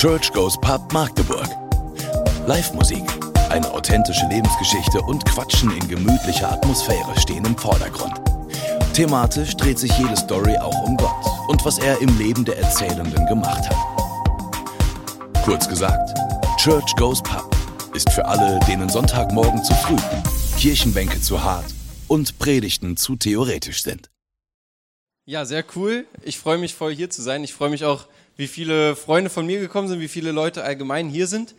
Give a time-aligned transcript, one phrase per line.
[0.00, 1.46] Church Goes Pub Magdeburg.
[2.46, 3.04] Live-Musik,
[3.50, 8.14] eine authentische Lebensgeschichte und Quatschen in gemütlicher Atmosphäre stehen im Vordergrund.
[8.94, 13.26] Thematisch dreht sich jede Story auch um Gott und was er im Leben der Erzählenden
[13.26, 15.44] gemacht hat.
[15.44, 16.16] Kurz gesagt,
[16.56, 17.54] Church Goes Pub
[17.92, 19.98] ist für alle, denen Sonntagmorgen zu früh,
[20.58, 21.74] Kirchenbänke zu hart
[22.08, 24.08] und Predigten zu theoretisch sind.
[25.26, 26.06] Ja, sehr cool.
[26.22, 27.44] Ich freue mich voll hier zu sein.
[27.44, 28.06] Ich freue mich auch,
[28.40, 31.54] wie viele Freunde von mir gekommen sind, wie viele Leute allgemein hier sind.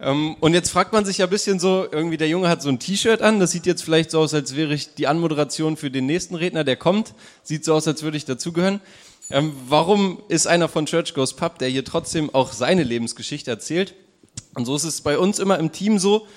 [0.00, 2.68] Ähm, und jetzt fragt man sich ja ein bisschen so, irgendwie der Junge hat so
[2.68, 5.90] ein T-Shirt an, das sieht jetzt vielleicht so aus, als wäre ich die Anmoderation für
[5.90, 7.14] den nächsten Redner, der kommt.
[7.42, 8.80] Sieht so aus, als würde ich dazugehören.
[9.30, 13.94] Ähm, warum ist einer von Church Goes Pub, der hier trotzdem auch seine Lebensgeschichte erzählt?
[14.54, 16.28] Und so ist es bei uns immer im Team so,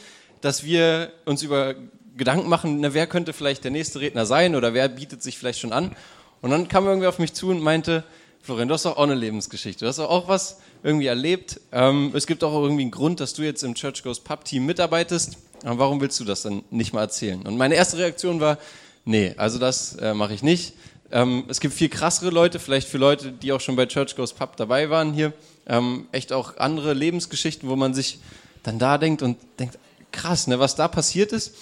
[0.41, 1.75] dass wir uns über
[2.17, 5.59] Gedanken machen, na, wer könnte vielleicht der nächste Redner sein oder wer bietet sich vielleicht
[5.59, 5.95] schon an.
[6.41, 8.03] Und dann kam irgendwer auf mich zu und meinte,
[8.45, 9.85] Florian, du hast doch auch eine Lebensgeschichte.
[9.85, 11.59] Du hast doch auch was irgendwie erlebt.
[11.71, 14.67] Ähm, es gibt auch irgendwie einen Grund, dass du jetzt im Church Goes Pub Team
[14.67, 15.39] mitarbeitest.
[15.63, 17.41] Aber warum willst du das dann nicht mal erzählen?
[17.41, 18.59] Und meine erste Reaktion war,
[19.03, 20.75] nee, also das äh, mache ich nicht.
[21.11, 24.33] Ähm, es gibt viel krassere Leute, vielleicht für Leute, die auch schon bei Church Goes
[24.33, 25.33] Pub dabei waren hier.
[25.65, 28.19] Ähm, echt auch andere Lebensgeschichten, wo man sich
[28.61, 29.79] dann da denkt und denkt,
[30.11, 31.55] krass, ne, was da passiert ist.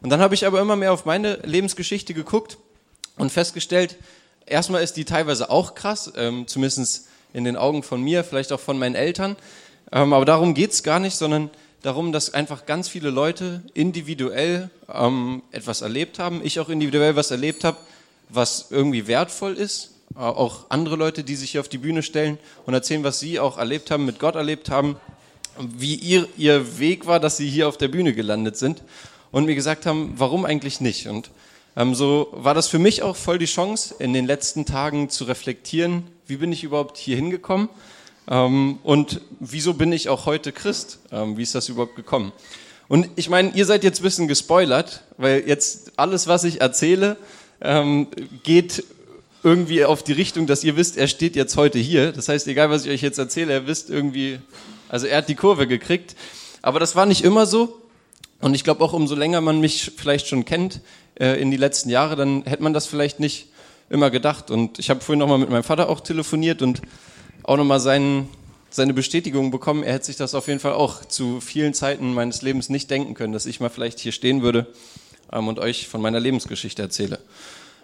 [0.00, 2.56] Und dann habe ich aber immer mehr auf meine Lebensgeschichte geguckt
[3.18, 3.98] und festgestellt,
[4.50, 8.60] erstmal ist die teilweise auch krass, ähm, zumindest in den Augen von mir, vielleicht auch
[8.60, 9.36] von meinen Eltern.
[9.92, 11.50] Ähm, aber darum geht es gar nicht, sondern
[11.82, 16.40] darum, dass einfach ganz viele Leute individuell ähm, etwas erlebt haben.
[16.44, 17.78] Ich auch individuell was erlebt habe,
[18.28, 19.90] was irgendwie wertvoll ist.
[20.14, 23.40] Äh, auch andere Leute, die sich hier auf die Bühne stellen und erzählen, was sie
[23.40, 24.96] auch erlebt haben, mit Gott erlebt haben,
[25.58, 28.82] wie ihr, ihr Weg war, dass sie hier auf der Bühne gelandet sind
[29.30, 31.06] und mir gesagt haben, warum eigentlich nicht.
[31.06, 31.30] Und
[31.76, 35.24] ähm, so war das für mich auch voll die Chance, in den letzten Tagen zu
[35.24, 37.68] reflektieren, wie bin ich überhaupt hier hingekommen
[38.28, 41.00] ähm, und wieso bin ich auch heute Christ?
[41.12, 42.32] Ähm, wie ist das überhaupt gekommen?
[42.88, 47.16] Und ich meine, ihr seid jetzt ein bisschen gespoilert, weil jetzt alles, was ich erzähle,
[47.60, 48.08] ähm,
[48.42, 48.84] geht
[49.42, 52.12] irgendwie auf die Richtung, dass ihr wisst, er steht jetzt heute hier.
[52.12, 54.38] Das heißt, egal was ich euch jetzt erzähle, er wisst irgendwie,
[54.88, 56.14] also er hat die Kurve gekriegt.
[56.62, 57.79] Aber das war nicht immer so.
[58.40, 60.80] Und ich glaube auch, umso länger man mich vielleicht schon kennt,
[61.18, 63.48] äh, in die letzten Jahre, dann hätte man das vielleicht nicht
[63.90, 64.50] immer gedacht.
[64.50, 66.80] Und ich habe vorhin nochmal mit meinem Vater auch telefoniert und
[67.42, 68.28] auch nochmal seinen,
[68.70, 69.82] seine Bestätigung bekommen.
[69.82, 73.14] Er hätte sich das auf jeden Fall auch zu vielen Zeiten meines Lebens nicht denken
[73.14, 74.66] können, dass ich mal vielleicht hier stehen würde
[75.32, 77.18] ähm, und euch von meiner Lebensgeschichte erzähle.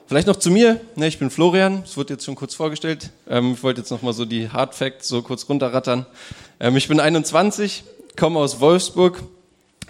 [0.06, 0.80] Vielleicht noch zu mir.
[0.94, 1.82] Ne, ich bin Florian.
[1.84, 3.10] Es wurde jetzt schon kurz vorgestellt.
[3.28, 6.06] Ähm, ich wollte jetzt nochmal so die Hard Facts so kurz runterrattern.
[6.60, 7.82] Ähm, ich bin 21,
[8.16, 9.20] komme aus Wolfsburg,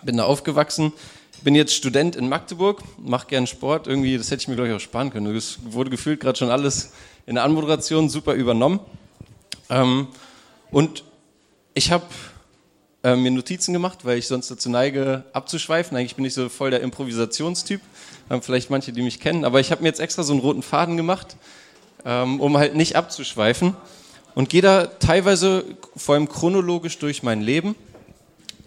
[0.06, 0.92] bin da aufgewachsen
[1.42, 3.86] bin jetzt Student in Magdeburg, mache gern Sport.
[3.86, 5.32] Irgendwie, das hätte ich mir, glaube ich, auch sparen können.
[5.32, 6.92] Das wurde gefühlt gerade schon alles
[7.26, 8.80] in der Anmoderation super übernommen.
[9.68, 10.08] Ähm,
[10.70, 11.04] und
[11.74, 12.04] ich habe
[13.04, 15.96] äh, mir Notizen gemacht, weil ich sonst dazu neige, abzuschweifen.
[15.96, 17.80] Eigentlich bin ich so voll der Improvisationstyp.
[18.30, 19.44] Ähm, vielleicht manche, die mich kennen.
[19.44, 21.36] Aber ich habe mir jetzt extra so einen roten Faden gemacht,
[22.04, 23.76] ähm, um halt nicht abzuschweifen.
[24.34, 27.74] Und gehe da teilweise vor allem chronologisch durch mein Leben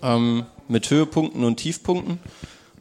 [0.01, 2.19] ähm, mit Höhepunkten und Tiefpunkten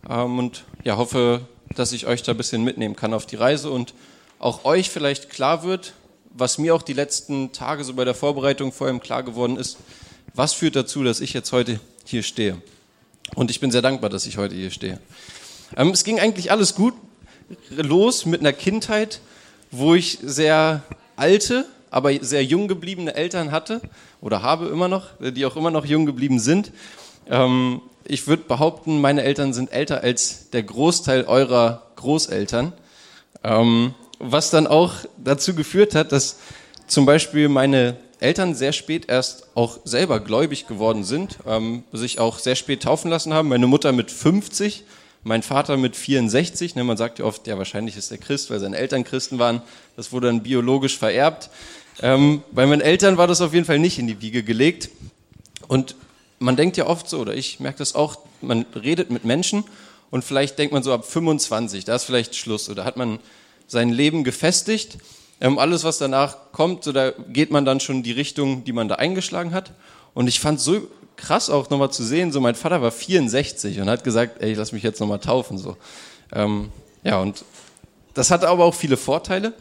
[0.08, 1.40] ähm, und ja, hoffe,
[1.74, 3.94] dass ich euch da ein bisschen mitnehmen kann auf die Reise und
[4.38, 5.94] auch euch vielleicht klar wird,
[6.30, 9.78] was mir auch die letzten Tage so bei der Vorbereitung vor allem klar geworden ist,
[10.34, 12.60] was führt dazu, dass ich jetzt heute hier stehe.
[13.34, 15.00] Und ich bin sehr dankbar, dass ich heute hier stehe.
[15.76, 16.94] Ähm, es ging eigentlich alles gut
[17.70, 19.20] los mit einer Kindheit,
[19.70, 20.82] wo ich sehr
[21.16, 23.80] alte, aber sehr jung gebliebene Eltern hatte
[24.20, 26.70] oder habe immer noch, die auch immer noch jung geblieben sind.
[27.30, 32.72] Ähm, ich würde behaupten, meine Eltern sind älter als der Großteil eurer Großeltern.
[33.44, 36.38] Ähm, was dann auch dazu geführt hat, dass
[36.86, 42.38] zum Beispiel meine Eltern sehr spät erst auch selber gläubig geworden sind, ähm, sich auch
[42.38, 43.48] sehr spät taufen lassen haben.
[43.48, 44.84] Meine Mutter mit 50,
[45.22, 46.74] mein Vater mit 64.
[46.74, 49.62] Ne, man sagt ja oft, ja, wahrscheinlich ist er Christ, weil seine Eltern Christen waren.
[49.96, 51.50] Das wurde dann biologisch vererbt.
[52.00, 54.90] Ähm, bei meinen Eltern war das auf jeden Fall nicht in die Wiege gelegt.
[55.68, 55.94] Und
[56.38, 59.64] man denkt ja oft so, oder ich merke das auch, man redet mit Menschen
[60.10, 63.18] und vielleicht denkt man so ab 25, da ist vielleicht Schluss, oder hat man
[63.66, 64.98] sein Leben gefestigt.
[65.40, 68.88] Ähm, alles, was danach kommt, so da geht man dann schon die Richtung, die man
[68.88, 69.72] da eingeschlagen hat.
[70.14, 73.90] Und ich fand so krass auch nochmal zu sehen, so mein Vater war 64 und
[73.90, 75.58] hat gesagt, ey, ich lass mich jetzt nochmal taufen.
[75.58, 75.76] So.
[76.32, 76.70] Ähm,
[77.04, 77.44] ja, und
[78.14, 79.52] das hatte aber auch viele Vorteile.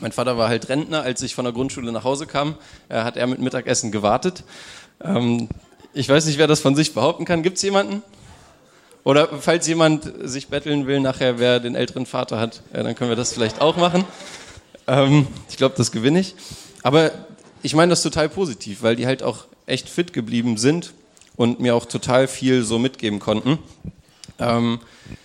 [0.00, 2.56] Mein Vater war halt Rentner, als ich von der Grundschule nach Hause kam,
[2.88, 4.44] äh, hat er mit Mittagessen gewartet.
[5.02, 5.48] Ähm,
[5.98, 7.42] ich weiß nicht, wer das von sich behaupten kann.
[7.42, 8.04] Gibt es jemanden?
[9.02, 13.10] Oder falls jemand sich betteln will nachher, wer den älteren Vater hat, ja, dann können
[13.10, 14.04] wir das vielleicht auch machen.
[14.86, 16.36] Ähm, ich glaube, das gewinne ich.
[16.84, 17.10] Aber
[17.64, 20.92] ich meine das total positiv, weil die halt auch echt fit geblieben sind
[21.34, 23.58] und mir auch total viel so mitgeben konnten.
[24.38, 24.78] Ähm,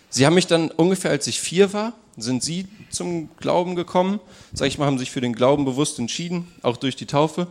[0.09, 4.19] sie haben mich dann ungefähr, als ich vier war, sind sie zum Glauben gekommen,
[4.53, 7.45] sag ich mal, haben sich für den Glauben bewusst entschieden, auch durch die Taufe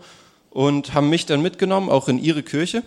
[0.53, 2.83] und haben mich dann mitgenommen, auch in ihre Kirche,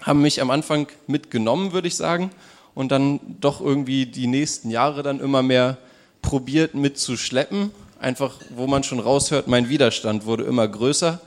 [0.00, 2.30] haben mich am Anfang mitgenommen, würde ich sagen,
[2.74, 5.78] und dann doch irgendwie die nächsten Jahre dann immer mehr
[6.22, 7.70] probiert mitzuschleppen,
[8.00, 11.20] einfach wo man schon raushört, mein Widerstand wurde immer größer.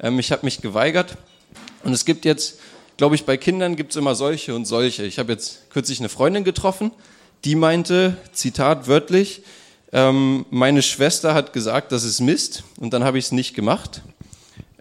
[0.00, 1.16] Ähm, ich habe mich geweigert
[1.84, 2.58] und es gibt jetzt,
[2.96, 5.04] glaube ich, bei Kindern gibt es immer solche und solche.
[5.04, 6.90] Ich habe jetzt kürzlich eine Freundin getroffen,
[7.44, 9.42] die meinte, Zitat wörtlich,
[9.92, 14.00] ähm, meine Schwester hat gesagt, das ist Mist und dann habe ich es nicht gemacht.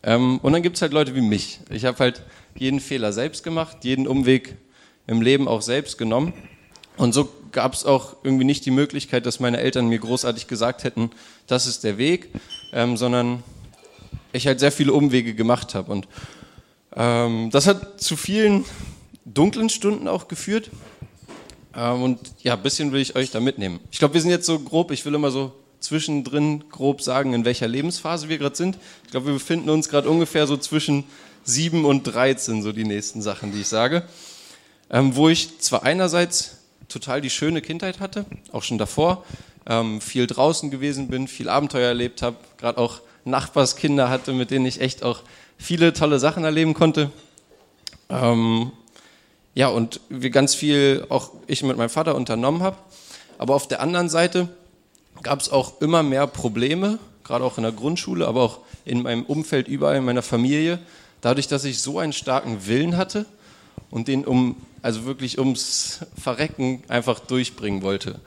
[0.04, 1.60] Ähm, und dann gibt es halt Leute wie mich.
[1.70, 2.24] Ich habe halt
[2.56, 4.56] jeden Fehler selbst gemacht, jeden Umweg
[5.08, 6.34] im Leben auch selbst genommen.
[6.98, 10.84] Und so gab es auch irgendwie nicht die Möglichkeit, dass meine Eltern mir großartig gesagt
[10.84, 11.12] hätten,
[11.48, 12.30] das ist der Weg,
[12.74, 13.44] ähm, sondern
[14.34, 15.92] ich halt sehr viele Umwege gemacht habe.
[15.92, 16.08] Und
[16.96, 18.66] ähm, das hat zu vielen
[19.26, 20.70] dunklen Stunden auch geführt.
[21.76, 23.80] Ähm, und ja, ein bisschen will ich euch da mitnehmen.
[23.92, 27.44] Ich glaube, wir sind jetzt so grob, ich will immer so zwischendrin grob sagen, in
[27.44, 28.78] welcher Lebensphase wir gerade sind.
[29.04, 31.04] Ich glaube, wir befinden uns gerade ungefähr so zwischen
[31.44, 34.04] 7 und 13, so die nächsten Sachen, die ich sage.
[34.90, 36.58] Ähm, wo ich zwar einerseits
[36.88, 39.26] total die schöne Kindheit hatte, auch schon davor,
[39.68, 44.66] ähm, viel draußen gewesen bin, viel Abenteuer erlebt habe, gerade auch Nachbarskinder hatte, mit denen
[44.66, 45.24] ich echt auch
[45.58, 47.12] viele tolle Sachen erleben konnte.
[48.10, 48.72] Ähm,
[49.54, 52.78] ja, und wir ganz viel, auch ich mit meinem Vater unternommen habe.
[53.38, 54.50] Aber auf der anderen Seite
[55.24, 59.24] gab es auch immer mehr Probleme, gerade auch in der Grundschule, aber auch in meinem
[59.24, 60.80] Umfeld, überall in meiner Familie,
[61.22, 63.26] dadurch, dass ich so einen starken Willen hatte
[63.90, 68.20] und den um, also wirklich ums Verrecken einfach durchbringen wollte.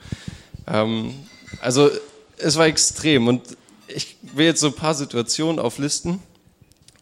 [0.67, 1.13] Ähm,
[1.61, 1.89] also
[2.37, 3.41] es war extrem und
[3.87, 6.19] ich will jetzt so ein paar Situationen auflisten.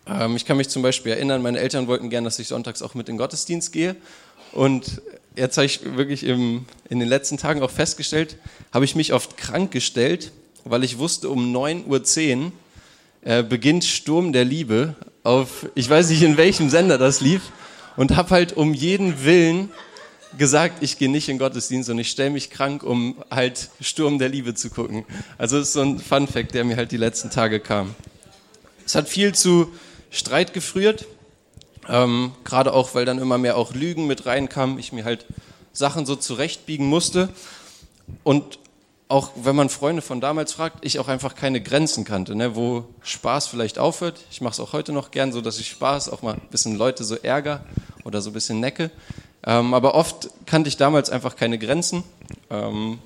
[0.07, 2.93] Ähm, ich kann mich zum Beispiel erinnern, meine Eltern wollten gern, dass ich sonntags auch
[2.95, 3.95] mit in den Gottesdienst gehe.
[4.51, 5.01] Und
[5.35, 8.37] jetzt habe ich wirklich im, in den letzten Tagen auch festgestellt,
[8.71, 10.31] habe ich mich oft krank gestellt,
[10.63, 12.51] weil ich wusste, um 9.10 Uhr
[13.21, 17.51] äh, beginnt Sturm der Liebe auf, ich weiß nicht in welchem Sender das lief,
[17.95, 19.69] und habe halt um jeden Willen
[20.37, 24.29] gesagt, ich gehe nicht in Gottesdienst und ich stelle mich krank, um halt Sturm der
[24.29, 25.05] Liebe zu gucken.
[25.37, 27.93] Also das ist so ein Fun Fact, der mir halt die letzten Tage kam.
[28.85, 29.71] Es hat viel zu
[30.09, 31.05] Streit geführt,
[31.89, 35.25] ähm, gerade auch, weil dann immer mehr auch Lügen mit reinkamen, ich mir halt
[35.73, 37.29] Sachen so zurechtbiegen musste
[38.23, 38.59] und
[39.09, 42.85] auch wenn man Freunde von damals fragt, ich auch einfach keine Grenzen kannte, ne, wo
[43.03, 44.19] Spaß vielleicht aufhört.
[44.31, 46.77] Ich mache es auch heute noch gern, so dass ich Spaß auch mal ein bisschen
[46.77, 47.63] Leute so ärger
[48.05, 48.89] oder so ein bisschen necke.
[49.45, 52.03] Ähm, aber oft kannte ich damals einfach keine Grenzen,
[52.49, 52.97] ähm,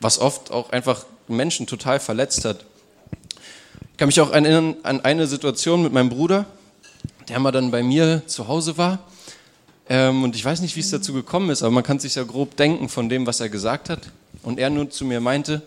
[0.00, 2.64] was oft auch einfach Menschen total verletzt hat.
[3.92, 6.44] Ich kann mich auch erinnern an eine Situation mit meinem Bruder,
[7.28, 8.98] der mal dann bei mir zu Hause war.
[9.88, 12.24] Ähm, und ich weiß nicht, wie es dazu gekommen ist, aber man kann sich ja
[12.24, 14.10] grob denken von dem, was er gesagt hat.
[14.42, 15.62] Und er nur zu mir meinte,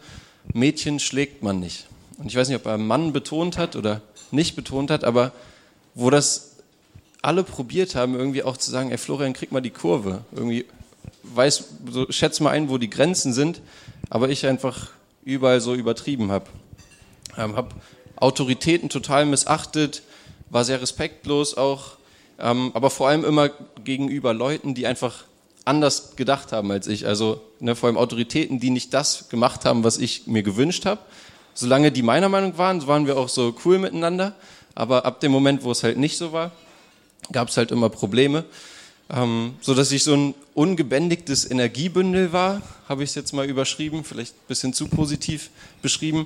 [0.53, 1.87] Mädchen schlägt man nicht.
[2.17, 5.31] Und ich weiß nicht, ob er Mann betont hat oder nicht betont hat, aber
[5.93, 6.51] wo das
[7.21, 10.23] alle probiert haben, irgendwie auch zu sagen, ey Florian, krieg mal die Kurve.
[10.31, 10.65] Irgendwie
[11.23, 13.61] weiß, so, schätz mal ein, wo die Grenzen sind,
[14.09, 14.91] aber ich einfach
[15.23, 16.45] überall so übertrieben habe.
[17.37, 17.69] Ähm, habe
[18.15, 20.03] Autoritäten total missachtet,
[20.49, 21.97] war sehr respektlos auch,
[22.39, 23.49] ähm, aber vor allem immer
[23.83, 25.25] gegenüber Leuten, die einfach
[25.65, 27.07] anders gedacht haben als ich.
[27.07, 31.01] Also ne, vor allem Autoritäten, die nicht das gemacht haben, was ich mir gewünscht habe.
[31.53, 34.35] Solange die meiner Meinung waren, waren wir auch so cool miteinander.
[34.75, 36.51] Aber ab dem Moment, wo es halt nicht so war,
[37.31, 38.45] gab es halt immer Probleme.
[39.09, 44.03] Ähm, so dass ich so ein ungebändigtes Energiebündel war, habe ich es jetzt mal überschrieben,
[44.03, 45.49] vielleicht ein bisschen zu positiv
[45.81, 46.25] beschrieben,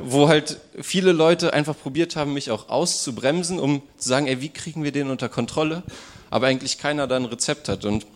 [0.00, 4.48] wo halt viele Leute einfach probiert haben, mich auch auszubremsen, um zu sagen, ey, wie
[4.48, 5.82] kriegen wir den unter Kontrolle?
[6.30, 7.84] Aber eigentlich keiner da ein Rezept hat.
[7.84, 8.06] Und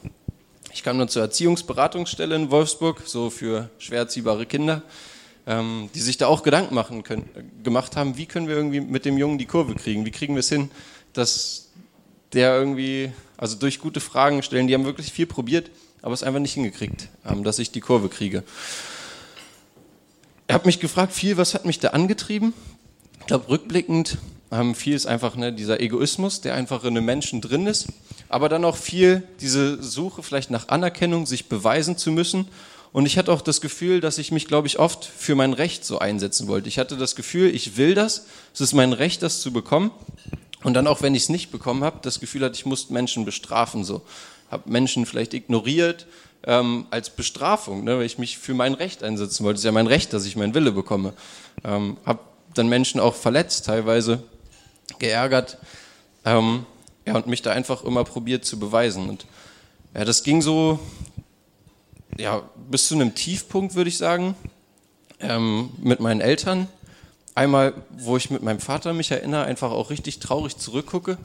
[0.72, 4.82] ich kam dann zur Erziehungsberatungsstelle in Wolfsburg, so für schwer erziehbare Kinder,
[5.46, 7.28] ähm, die sich da auch Gedanken machen können,
[7.62, 10.06] gemacht haben, wie können wir irgendwie mit dem Jungen die Kurve kriegen?
[10.06, 10.70] Wie kriegen wir es hin,
[11.12, 11.68] dass
[12.32, 15.70] der irgendwie, also durch gute Fragen stellen, die haben wirklich viel probiert,
[16.00, 18.44] aber es einfach nicht hingekriegt, ähm, dass ich die Kurve kriege.
[20.52, 22.52] Er hat mich gefragt, viel, was hat mich da angetrieben?
[23.20, 24.18] Ich glaube, rückblickend
[24.50, 27.86] ähm, viel ist einfach ne, dieser Egoismus, der einfach in einem Menschen drin ist,
[28.28, 32.48] aber dann auch viel diese Suche vielleicht nach Anerkennung, sich beweisen zu müssen.
[32.92, 35.86] Und ich hatte auch das Gefühl, dass ich mich, glaube ich, oft für mein Recht
[35.86, 36.68] so einsetzen wollte.
[36.68, 39.90] Ich hatte das Gefühl, ich will das, es ist mein Recht, das zu bekommen.
[40.64, 43.24] Und dann auch, wenn ich es nicht bekommen habe, das Gefühl hatte, ich musste Menschen
[43.24, 43.84] bestrafen.
[43.84, 44.02] So
[44.50, 46.06] habe Menschen vielleicht ignoriert
[46.46, 49.56] ähm, als Bestrafung, ne, weil ich mich für mein Recht einsetzen wollte.
[49.56, 51.12] Es ist ja mein Recht, dass ich meinen Wille bekomme.
[51.64, 52.20] Ähm, habe
[52.54, 54.22] dann Menschen auch verletzt, teilweise
[54.98, 55.58] geärgert.
[56.24, 56.66] Ähm,
[57.06, 59.08] ja, und mich da einfach immer probiert zu beweisen.
[59.08, 59.26] Und
[59.94, 60.78] ja, das ging so
[62.18, 64.34] ja, bis zu einem Tiefpunkt, würde ich sagen,
[65.20, 66.68] ähm, mit meinen Eltern.
[67.34, 71.16] Einmal, wo ich mit meinem Vater mich erinnere, einfach auch richtig traurig zurückgucke,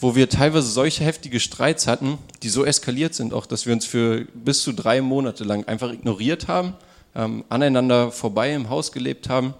[0.00, 3.86] wo wir teilweise solche heftige Streits hatten, die so eskaliert sind, auch dass wir uns
[3.86, 6.74] für bis zu drei Monate lang einfach ignoriert haben,
[7.14, 9.54] ähm, aneinander vorbei im Haus gelebt haben,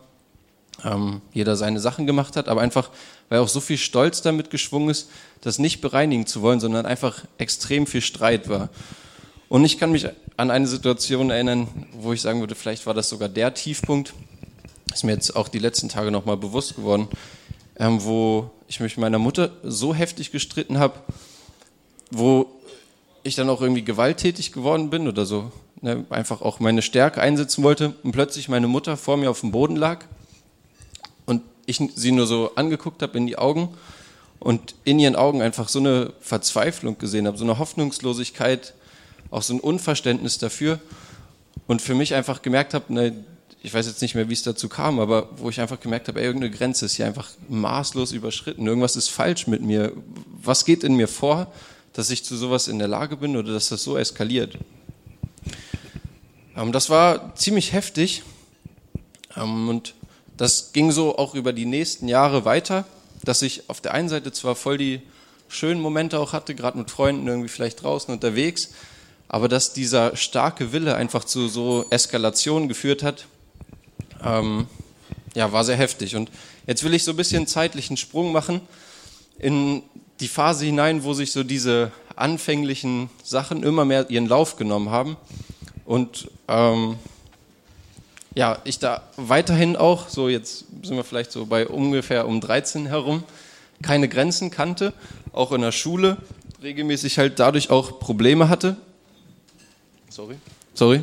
[0.85, 2.91] ähm, jeder seine Sachen gemacht hat, aber einfach,
[3.29, 7.25] weil auch so viel Stolz damit geschwungen ist, das nicht bereinigen zu wollen, sondern einfach
[7.39, 8.69] extrem viel Streit war.
[9.49, 13.09] Und ich kann mich an eine Situation erinnern, wo ich sagen würde, vielleicht war das
[13.09, 14.13] sogar der Tiefpunkt.
[14.93, 17.09] Ist mir jetzt auch die letzten Tage nochmal bewusst geworden,
[17.79, 21.01] ähm, wo ich mich mit meiner Mutter so heftig gestritten habe,
[22.11, 22.47] wo
[23.23, 27.65] ich dann auch irgendwie gewalttätig geworden bin oder so, ne, einfach auch meine Stärke einsetzen
[27.65, 30.05] wollte und plötzlich meine Mutter vor mir auf dem Boden lag
[31.27, 33.75] und ich sie nur so angeguckt habe in die Augen
[34.39, 38.75] und in ihren Augen einfach so eine Verzweiflung gesehen habe, so eine Hoffnungslosigkeit,
[39.31, 40.79] auch so ein Unverständnis dafür
[41.67, 43.25] und für mich einfach gemerkt habe, ne,
[43.63, 46.21] ich weiß jetzt nicht mehr, wie es dazu kam, aber wo ich einfach gemerkt habe,
[46.21, 49.93] ey, irgendeine Grenze ist hier einfach maßlos überschritten, irgendwas ist falsch mit mir,
[50.43, 51.53] was geht in mir vor,
[51.93, 54.59] dass ich zu sowas in der Lage bin oder dass das so eskaliert.
[56.57, 58.23] Ähm, das war ziemlich heftig.
[59.37, 59.95] Ähm, und
[60.37, 62.85] das ging so auch über die nächsten Jahre weiter,
[63.25, 65.03] dass ich auf der einen Seite zwar voll die
[65.49, 68.71] schönen Momente auch hatte, gerade mit Freunden irgendwie vielleicht draußen unterwegs,
[69.29, 73.27] aber dass dieser starke Wille einfach zu so Eskalationen geführt hat,
[74.25, 74.67] ähm,
[75.35, 76.17] ja, war sehr heftig.
[76.17, 76.31] Und
[76.67, 78.61] jetzt will ich so ein bisschen zeitlichen Sprung machen
[79.39, 79.83] in
[80.21, 85.17] die Phase hinein, wo sich so diese anfänglichen Sachen immer mehr ihren Lauf genommen haben.
[85.85, 86.97] Und ähm,
[88.35, 92.87] ja, ich da weiterhin auch, so jetzt sind wir vielleicht so bei ungefähr um 13
[92.87, 93.23] herum,
[93.83, 94.93] keine Grenzen kannte,
[95.33, 96.17] auch in der Schule
[96.63, 98.77] regelmäßig halt dadurch auch Probleme hatte
[100.19, 100.37] sorry,
[100.75, 101.03] sorry.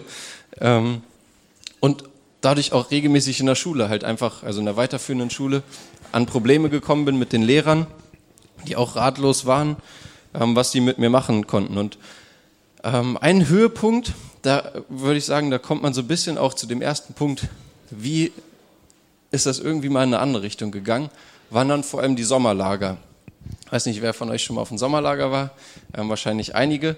[0.60, 1.02] Ähm,
[1.80, 2.04] und
[2.46, 5.64] dadurch auch regelmäßig in der Schule halt einfach, also in der weiterführenden Schule,
[6.12, 7.88] an Probleme gekommen bin mit den Lehrern,
[8.68, 9.76] die auch ratlos waren,
[10.34, 11.78] ähm, was die mit mir machen konnten.
[11.78, 11.98] Und
[12.84, 16.68] ähm, ein Höhepunkt, da würde ich sagen, da kommt man so ein bisschen auch zu
[16.68, 17.48] dem ersten Punkt,
[17.90, 18.32] wie
[19.32, 21.10] ist das irgendwie mal in eine andere Richtung gegangen,
[21.50, 22.98] waren dann vor allem die Sommerlager.
[23.66, 25.52] Ich weiß nicht, wer von euch schon mal auf dem Sommerlager war,
[25.98, 26.96] ähm, wahrscheinlich einige.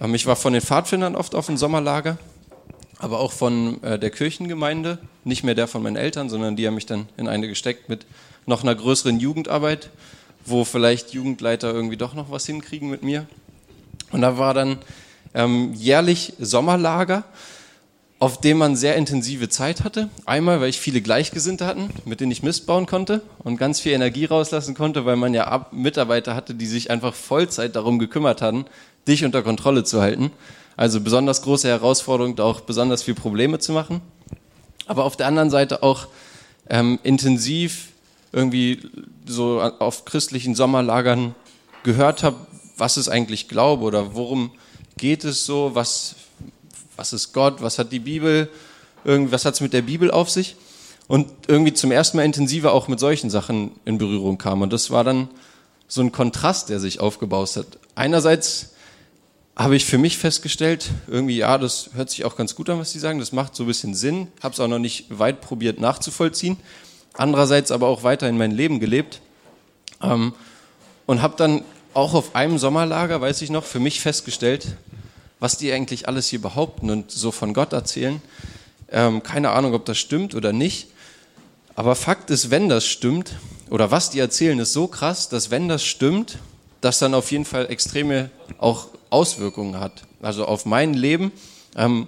[0.00, 2.18] Ähm, ich war von den Pfadfindern oft auf dem Sommerlager,
[2.98, 6.74] aber auch von äh, der Kirchengemeinde, nicht mehr der von meinen Eltern, sondern die haben
[6.74, 8.06] mich dann in eine gesteckt mit
[8.46, 9.90] noch einer größeren Jugendarbeit,
[10.44, 13.26] wo vielleicht Jugendleiter irgendwie doch noch was hinkriegen mit mir.
[14.12, 14.78] Und da war dann
[15.34, 17.24] ähm, jährlich Sommerlager,
[18.18, 20.08] auf dem man sehr intensive Zeit hatte.
[20.24, 23.92] Einmal, weil ich viele Gleichgesinnte hatten, mit denen ich Mist bauen konnte und ganz viel
[23.92, 28.64] Energie rauslassen konnte, weil man ja Mitarbeiter hatte, die sich einfach Vollzeit darum gekümmert hatten,
[29.06, 30.30] dich unter Kontrolle zu halten.
[30.76, 34.02] Also besonders große Herausforderung, auch besonders viel Probleme zu machen.
[34.86, 36.08] Aber auf der anderen Seite auch
[36.68, 37.88] ähm, intensiv
[38.32, 38.80] irgendwie
[39.26, 41.34] so auf christlichen Sommerlagern
[41.82, 42.36] gehört habe,
[42.76, 44.50] was ist eigentlich Glaube oder worum
[44.98, 46.16] geht es so, was,
[46.96, 48.50] was ist Gott, was hat die Bibel,
[49.04, 50.56] was hat es mit der Bibel auf sich
[51.08, 54.62] und irgendwie zum ersten Mal intensiver auch mit solchen Sachen in Berührung kam.
[54.62, 55.28] Und das war dann
[55.88, 57.66] so ein Kontrast, der sich aufgebaut hat.
[57.94, 58.74] Einerseits
[59.56, 62.92] habe ich für mich festgestellt, irgendwie, ja, das hört sich auch ganz gut an, was
[62.92, 65.80] Sie sagen, das macht so ein bisschen Sinn, habe es auch noch nicht weit probiert
[65.80, 66.58] nachzuvollziehen,
[67.14, 69.22] andererseits aber auch weiter in mein Leben gelebt.
[70.02, 70.34] Ähm,
[71.06, 74.76] und habe dann auch auf einem Sommerlager, weiß ich noch, für mich festgestellt,
[75.40, 78.20] was die eigentlich alles hier behaupten und so von Gott erzählen.
[78.90, 80.88] Ähm, keine Ahnung, ob das stimmt oder nicht,
[81.74, 83.36] aber Fakt ist, wenn das stimmt,
[83.70, 86.38] oder was die erzählen, ist so krass, dass wenn das stimmt,
[86.80, 91.32] das dann auf jeden Fall extreme auch Auswirkungen hat, also auf mein Leben,
[91.74, 92.06] ähm,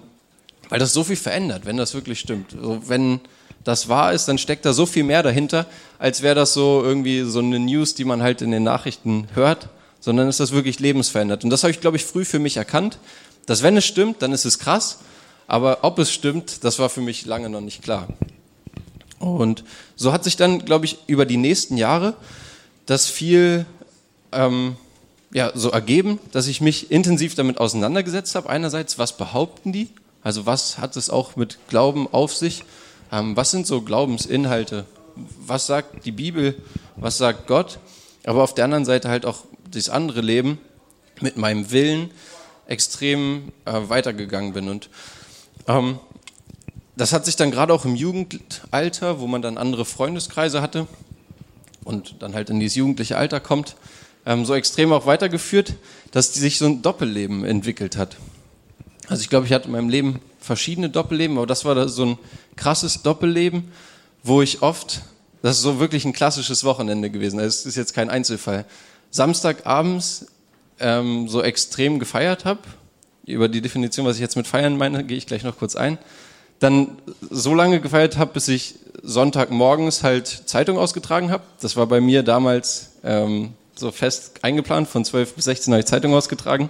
[0.69, 2.53] weil das so viel verändert, wenn das wirklich stimmt.
[2.53, 3.19] Also wenn
[3.63, 5.65] das wahr ist, dann steckt da so viel mehr dahinter,
[5.97, 9.69] als wäre das so irgendwie so eine News, die man halt in den Nachrichten hört,
[9.99, 11.43] sondern ist das wirklich lebensverändert.
[11.43, 12.99] Und das habe ich, glaube ich, früh für mich erkannt,
[13.47, 14.99] dass wenn es stimmt, dann ist es krass,
[15.47, 18.07] aber ob es stimmt, das war für mich lange noch nicht klar.
[19.17, 19.63] Und
[19.95, 22.13] so hat sich dann, glaube ich, über die nächsten Jahre
[22.85, 23.65] das viel
[24.31, 24.77] ähm,
[25.31, 28.49] ja, so ergeben, dass ich mich intensiv damit auseinandergesetzt habe.
[28.49, 29.89] Einerseits, was behaupten die?
[30.23, 32.63] Also was hat es auch mit Glauben auf sich?
[33.11, 34.85] Ähm, was sind so Glaubensinhalte?
[35.45, 36.55] Was sagt die Bibel?
[36.95, 37.79] Was sagt Gott?
[38.25, 40.57] Aber auf der anderen Seite halt auch das andere Leben
[41.21, 42.11] mit meinem Willen
[42.67, 44.69] extrem äh, weitergegangen bin.
[44.69, 44.89] Und
[45.67, 45.99] ähm,
[46.95, 50.87] das hat sich dann gerade auch im Jugendalter, wo man dann andere Freundeskreise hatte
[51.83, 53.75] und dann halt in dieses jugendliche Alter kommt,
[54.29, 55.73] ähm, so extrem auch weitergeführt,
[56.11, 58.15] dass die sich so ein Doppelleben entwickelt hat.
[59.07, 62.17] Also ich glaube, ich hatte in meinem Leben verschiedene Doppelleben, aber das war so ein
[62.55, 63.71] krasses Doppelleben,
[64.21, 65.01] wo ich oft,
[65.41, 68.65] das ist so wirklich ein klassisches Wochenende gewesen, das ist jetzt kein Einzelfall,
[69.09, 70.27] Samstagabends
[70.79, 72.59] ähm, so extrem gefeiert habe.
[73.25, 75.97] Über die Definition, was ich jetzt mit feiern meine, gehe ich gleich noch kurz ein.
[76.59, 76.97] Dann
[77.31, 81.43] so lange gefeiert habe, bis ich Sonntagmorgens halt Zeitung ausgetragen habe.
[81.61, 84.87] Das war bei mir damals ähm, so fest eingeplant.
[84.87, 86.69] Von 12 bis 16 habe ich Zeitung ausgetragen.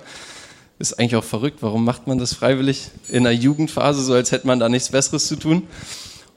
[0.78, 1.58] Ist eigentlich auch verrückt.
[1.62, 5.28] Warum macht man das freiwillig in der Jugendphase, so als hätte man da nichts Besseres
[5.28, 5.68] zu tun?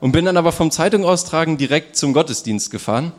[0.01, 3.13] Und bin dann aber vom Zeitung austragen direkt zum Gottesdienst gefahren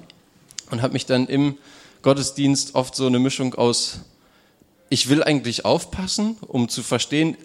[0.69, 1.57] und habe mich dann im
[2.01, 4.01] Gottesdienst oft so eine Mischung aus,
[4.89, 7.37] ich will eigentlich aufpassen, um zu verstehen,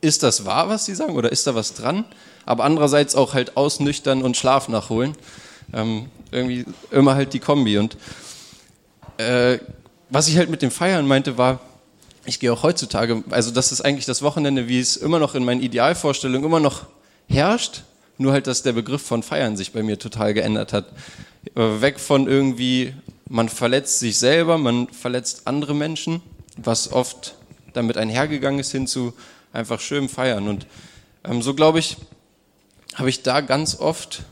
[0.00, 2.04] ist das wahr, was sie sagen, oder ist da was dran?
[2.44, 5.16] Aber andererseits auch halt ausnüchtern und Schlaf nachholen.
[5.72, 7.78] Ähm, irgendwie immer halt die Kombi.
[7.78, 7.96] Und
[9.18, 9.58] äh,
[10.10, 11.60] was ich halt mit dem Feiern meinte, war,
[12.24, 15.44] ich gehe auch heutzutage, also das ist eigentlich das Wochenende, wie es immer noch in
[15.44, 16.86] meinen Idealvorstellungen immer noch
[17.28, 17.82] herrscht,
[18.18, 20.86] nur halt, dass der Begriff von Feiern sich bei mir total geändert hat.
[21.54, 22.94] Äh, weg von irgendwie,
[23.28, 26.22] man verletzt sich selber, man verletzt andere Menschen,
[26.56, 27.34] was oft
[27.72, 29.12] damit einhergegangen ist, hin zu
[29.52, 30.48] einfach schön feiern.
[30.48, 30.66] Und
[31.24, 31.96] ähm, so glaube ich,
[32.94, 34.22] habe ich da ganz oft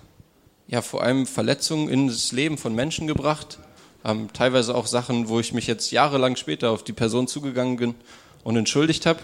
[0.66, 3.58] ja vor allem Verletzungen in das Leben von Menschen gebracht,
[4.04, 7.94] ähm, teilweise auch Sachen, wo ich mich jetzt jahrelang später auf die Person zugegangen bin
[8.42, 9.20] und entschuldigt habe.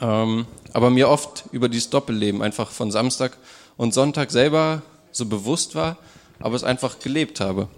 [0.00, 3.36] Ähm, aber mir oft über dieses Doppelleben einfach von Samstag
[3.76, 5.98] und Sonntag selber so bewusst war,
[6.38, 7.68] aber es einfach gelebt habe.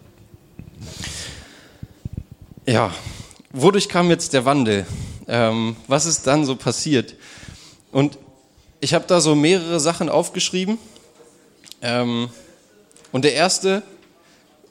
[2.67, 2.95] Ja,
[3.53, 4.87] wodurch kam jetzt der Wandel?
[5.27, 7.15] Ähm, was ist dann so passiert?
[7.93, 8.19] Und
[8.81, 10.79] ich habe da so mehrere Sachen aufgeschrieben.
[11.81, 12.29] Ähm,
[13.13, 13.83] und der erste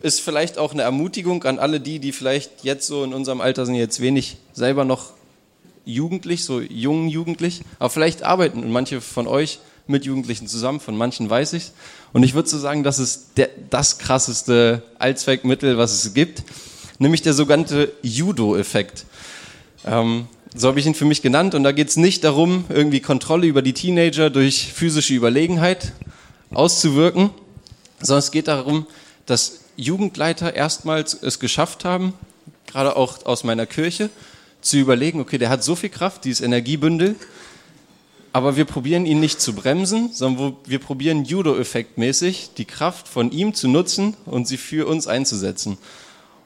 [0.04, 3.66] ist vielleicht auch eine Ermutigung an alle die, die vielleicht jetzt so in unserem Alter
[3.66, 5.14] sind, jetzt wenig selber noch
[5.86, 11.30] jugendlich, so jung jugendlich, aber vielleicht arbeiten manche von euch mit Jugendlichen zusammen, von manchen
[11.30, 11.72] weiß ich
[12.12, 16.44] Und ich würde so sagen, das ist der, das krasseste Allzweckmittel, was es gibt,
[17.00, 19.06] nämlich der sogenannte Judo-Effekt.
[19.86, 21.56] Ähm, so habe ich ihn für mich genannt.
[21.56, 25.94] Und da geht es nicht darum, irgendwie Kontrolle über die Teenager durch physische Überlegenheit
[26.52, 27.32] auszuwirken,
[28.00, 28.86] sondern es geht darum,
[29.26, 32.14] dass Jugendleiter erstmals es geschafft haben,
[32.68, 34.10] gerade auch aus meiner Kirche,
[34.62, 37.16] zu überlegen, okay, der hat so viel Kraft, dieses Energiebündel,
[38.32, 43.54] aber wir probieren ihn nicht zu bremsen, sondern wir probieren Judo-Effekt-mäßig die Kraft von ihm
[43.54, 45.78] zu nutzen und sie für uns einzusetzen.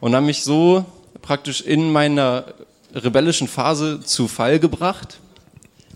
[0.01, 0.83] Und haben mich so
[1.21, 2.53] praktisch in meiner
[2.93, 5.19] rebellischen Phase zu Fall gebracht.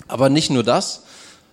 [0.08, 1.04] Aber nicht nur das,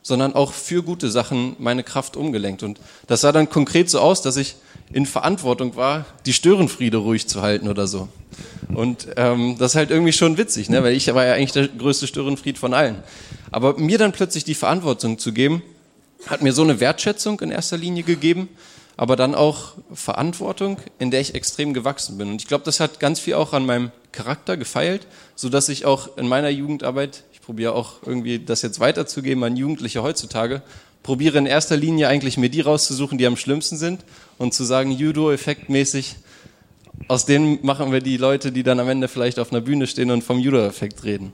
[0.03, 2.63] sondern auch für gute Sachen meine Kraft umgelenkt.
[2.63, 4.55] Und das sah dann konkret so aus, dass ich
[4.93, 8.09] in Verantwortung war, die Störenfriede ruhig zu halten oder so.
[8.75, 10.83] Und ähm, das ist halt irgendwie schon witzig, ne?
[10.83, 13.03] weil ich war ja eigentlich der größte Störenfried von allen.
[13.51, 15.63] Aber mir dann plötzlich die Verantwortung zu geben,
[16.27, 18.49] hat mir so eine Wertschätzung in erster Linie gegeben,
[18.97, 22.31] aber dann auch Verantwortung, in der ich extrem gewachsen bin.
[22.31, 25.87] Und ich glaube, das hat ganz viel auch an meinem Charakter gefeilt, so dass ich
[25.87, 30.63] auch in meiner Jugendarbeit, ich probiere auch irgendwie das jetzt weiterzugeben an Jugendliche heutzutage,
[31.03, 34.05] probiere in erster Linie eigentlich mir die rauszusuchen, die am schlimmsten sind
[34.37, 36.17] und zu sagen, Judo-Effekt-mäßig,
[37.07, 40.11] aus denen machen wir die Leute, die dann am Ende vielleicht auf einer Bühne stehen
[40.11, 41.33] und vom Judo-Effekt reden.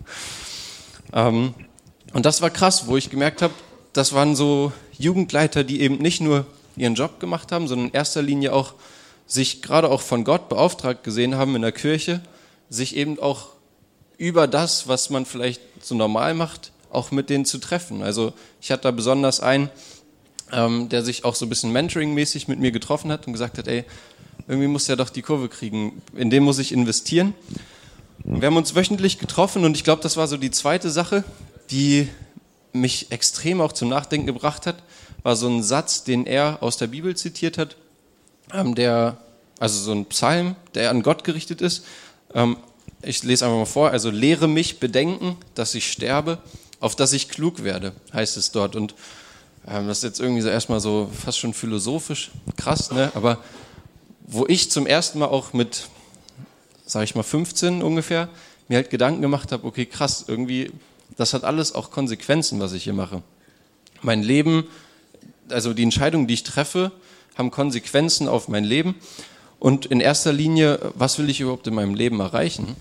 [1.13, 1.55] Ähm,
[2.13, 3.55] und das war krass, wo ich gemerkt habe,
[3.93, 6.47] das waren so Jugendleiter, die eben nicht nur
[6.77, 8.75] ihren Job gemacht haben, sondern in erster Linie auch
[9.27, 12.21] sich gerade auch von Gott beauftragt gesehen haben in der Kirche,
[12.69, 13.49] sich eben auch
[14.19, 18.03] über das, was man vielleicht so normal macht, auch mit denen zu treffen.
[18.03, 19.71] Also ich hatte da besonders einen,
[20.53, 23.69] ähm, der sich auch so ein bisschen Mentoring-mäßig mit mir getroffen hat und gesagt hat,
[23.69, 23.85] ey,
[24.49, 27.35] irgendwie muss er doch die Kurve kriegen, in den muss ich investieren.
[28.19, 31.25] Wir haben uns wöchentlich getroffen und ich glaube, das war so die zweite Sache,
[31.71, 32.09] die
[32.73, 34.83] mich extrem auch zum Nachdenken gebracht hat,
[35.23, 37.77] war so ein Satz, den er aus der Bibel zitiert hat,
[38.53, 39.17] ähm, der,
[39.59, 41.85] also so ein Psalm, der an Gott gerichtet ist.
[42.35, 42.57] Ähm,
[43.03, 46.39] ich lese einfach mal vor, also lehre mich bedenken, dass ich sterbe,
[46.85, 48.77] auf dass ich klug werde, heißt es dort.
[48.77, 48.95] Und
[49.67, 53.11] ähm, das ist jetzt irgendwie so erstmal so fast schon philosophisch krass, ne?
[53.15, 53.39] aber
[54.27, 55.89] wo ich zum ersten Mal auch mit,
[56.85, 58.29] sage ich mal, 15 ungefähr,
[58.69, 60.73] mir halt Gedanken gemacht habe, okay, krass, irgendwie,
[61.17, 63.23] das hat alles auch Konsequenzen, was ich hier mache.
[64.03, 64.65] Mein Leben,
[65.49, 66.93] also die Entscheidungen, die ich treffe,
[67.35, 68.95] haben Konsequenzen auf mein Leben.
[69.59, 72.77] Und in erster Linie, was will ich überhaupt in meinem Leben erreichen?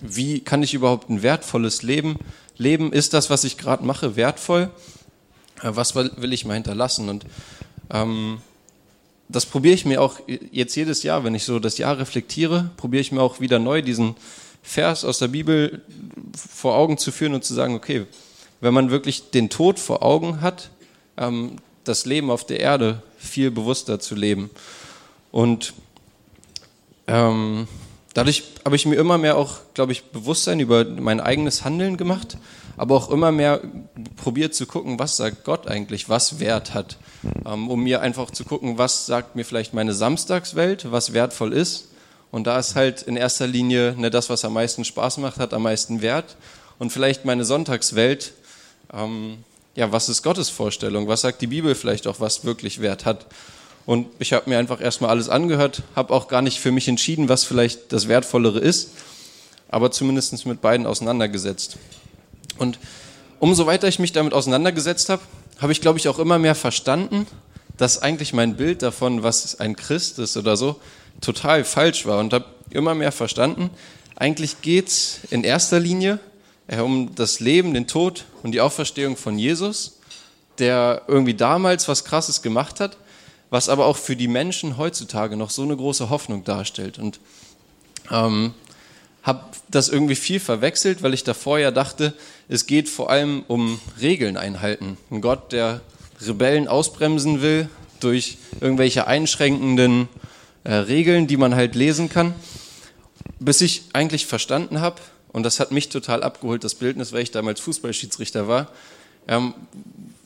[0.00, 2.18] Wie kann ich überhaupt ein wertvolles Leben
[2.58, 2.92] leben?
[2.92, 4.70] Ist das, was ich gerade mache, wertvoll?
[5.62, 7.08] Äh, was will ich mal hinterlassen?
[7.08, 7.24] Und
[7.90, 8.38] ähm,
[9.28, 13.00] das probiere ich mir auch jetzt jedes Jahr, wenn ich so das Jahr reflektiere, probiere
[13.00, 14.14] ich mir auch wieder neu diesen
[14.62, 15.82] Vers aus der Bibel
[16.36, 18.06] vor Augen zu führen und zu sagen, okay,
[18.60, 20.70] wenn man wirklich den Tod vor Augen hat,
[21.16, 24.50] ähm, das Leben auf der Erde viel bewusster zu leben.
[25.30, 25.72] Und
[27.06, 27.68] ähm,
[28.16, 32.38] dadurch habe ich mir immer mehr auch, glaube ich, Bewusstsein über mein eigenes Handeln gemacht,
[32.78, 33.60] aber auch immer mehr
[34.16, 36.96] probiert zu gucken, was sagt Gott eigentlich, was Wert hat,
[37.44, 41.88] ähm, um mir einfach zu gucken, was sagt mir vielleicht meine Samstagswelt, was wertvoll ist.
[42.30, 45.52] Und da ist halt in erster Linie ne, das, was am meisten Spaß macht, hat
[45.52, 46.36] am meisten Wert.
[46.78, 48.32] Und vielleicht meine Sonntagswelt,
[48.94, 49.38] ähm,
[49.74, 51.06] ja, was ist Gottes Vorstellung?
[51.06, 53.26] Was sagt die Bibel vielleicht auch, was wirklich Wert hat?
[53.86, 57.28] Und ich habe mir einfach erstmal alles angehört, habe auch gar nicht für mich entschieden,
[57.28, 58.90] was vielleicht das Wertvollere ist,
[59.68, 61.78] aber zumindest mit beiden auseinandergesetzt.
[62.58, 62.80] Und
[63.38, 65.22] umso weiter ich mich damit auseinandergesetzt habe,
[65.58, 67.26] habe ich, glaube ich, auch immer mehr verstanden,
[67.76, 70.80] dass eigentlich mein Bild davon, was ein Christ ist oder so,
[71.20, 73.70] total falsch war und habe immer mehr verstanden,
[74.16, 76.18] eigentlich geht es in erster Linie
[76.66, 79.98] äh, um das Leben, den Tod und die Auferstehung von Jesus,
[80.58, 82.96] der irgendwie damals was Krasses gemacht hat,
[83.50, 86.98] was aber auch für die Menschen heutzutage noch so eine große Hoffnung darstellt.
[86.98, 87.20] Und
[88.10, 88.54] ähm,
[89.22, 92.14] habe das irgendwie viel verwechselt, weil ich davor ja dachte,
[92.48, 94.96] es geht vor allem um Regeln einhalten.
[95.10, 95.80] Ein Gott, der
[96.24, 97.68] Rebellen ausbremsen will
[98.00, 100.08] durch irgendwelche einschränkenden
[100.64, 102.34] äh, Regeln, die man halt lesen kann,
[103.40, 105.00] bis ich eigentlich verstanden habe,
[105.32, 108.68] und das hat mich total abgeholt, das Bildnis, weil ich damals Fußballschiedsrichter war,
[109.28, 109.54] ähm,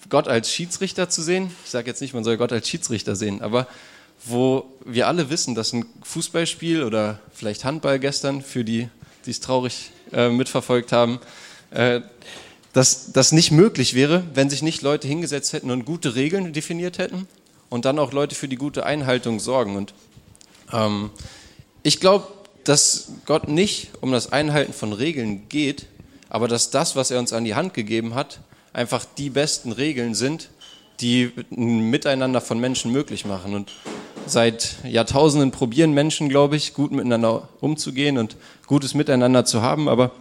[0.08, 1.50] Gott als Schiedsrichter zu sehen.
[1.64, 3.66] Ich sage jetzt nicht, man soll Gott als Schiedsrichter sehen, aber
[4.24, 8.88] wo wir alle wissen, dass ein Fußballspiel oder vielleicht Handball gestern, für die,
[9.24, 11.20] die es traurig äh, mitverfolgt haben,
[11.70, 12.00] äh,
[12.72, 16.98] dass das nicht möglich wäre, wenn sich nicht Leute hingesetzt hätten und gute Regeln definiert
[16.98, 17.26] hätten
[17.68, 19.76] und dann auch Leute für die gute Einhaltung sorgen.
[19.76, 19.94] Und
[20.72, 21.10] ähm,
[21.82, 22.28] ich glaube,
[22.64, 25.86] dass Gott nicht um das Einhalten von Regeln geht,
[26.28, 28.40] aber dass das, was er uns an die Hand gegeben hat,
[28.72, 30.48] einfach die besten Regeln sind,
[31.00, 33.54] die ein Miteinander von Menschen möglich machen.
[33.54, 33.72] Und
[34.26, 40.12] seit Jahrtausenden probieren Menschen, glaube ich, gut miteinander umzugehen und gutes Miteinander zu haben, aber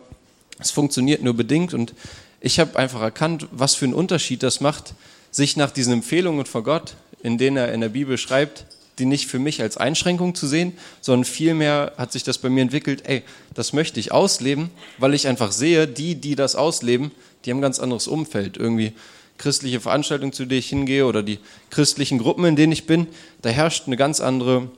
[0.60, 1.74] es funktioniert nur bedingt.
[1.74, 1.94] Und
[2.42, 4.94] ich habe einfach erkannt, was für einen Unterschied das macht,
[5.32, 8.66] sich nach diesen Empfehlungen von Gott, in denen er in der Bibel schreibt,
[8.98, 12.62] die nicht für mich als Einschränkung zu sehen, sondern vielmehr hat sich das bei mir
[12.62, 17.12] entwickelt, ey, das möchte ich ausleben, weil ich einfach sehe, die, die das ausleben,
[17.46, 18.58] die haben ein ganz anderes Umfeld.
[18.58, 18.94] Irgendwie
[19.38, 23.08] christliche Veranstaltungen, zu denen ich hingehe oder die christlichen Gruppen, in denen ich bin,
[23.42, 24.70] da herrscht eine ganz andere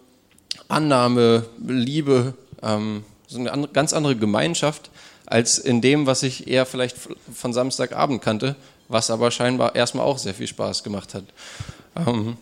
[0.67, 4.89] Annahme, Liebe, ähm, so eine andere, ganz andere Gemeinschaft
[5.25, 6.97] als in dem, was ich eher vielleicht
[7.33, 8.55] von Samstagabend kannte,
[8.89, 11.23] was aber scheinbar erstmal auch sehr viel Spaß gemacht hat.
[11.95, 12.37] Ähm,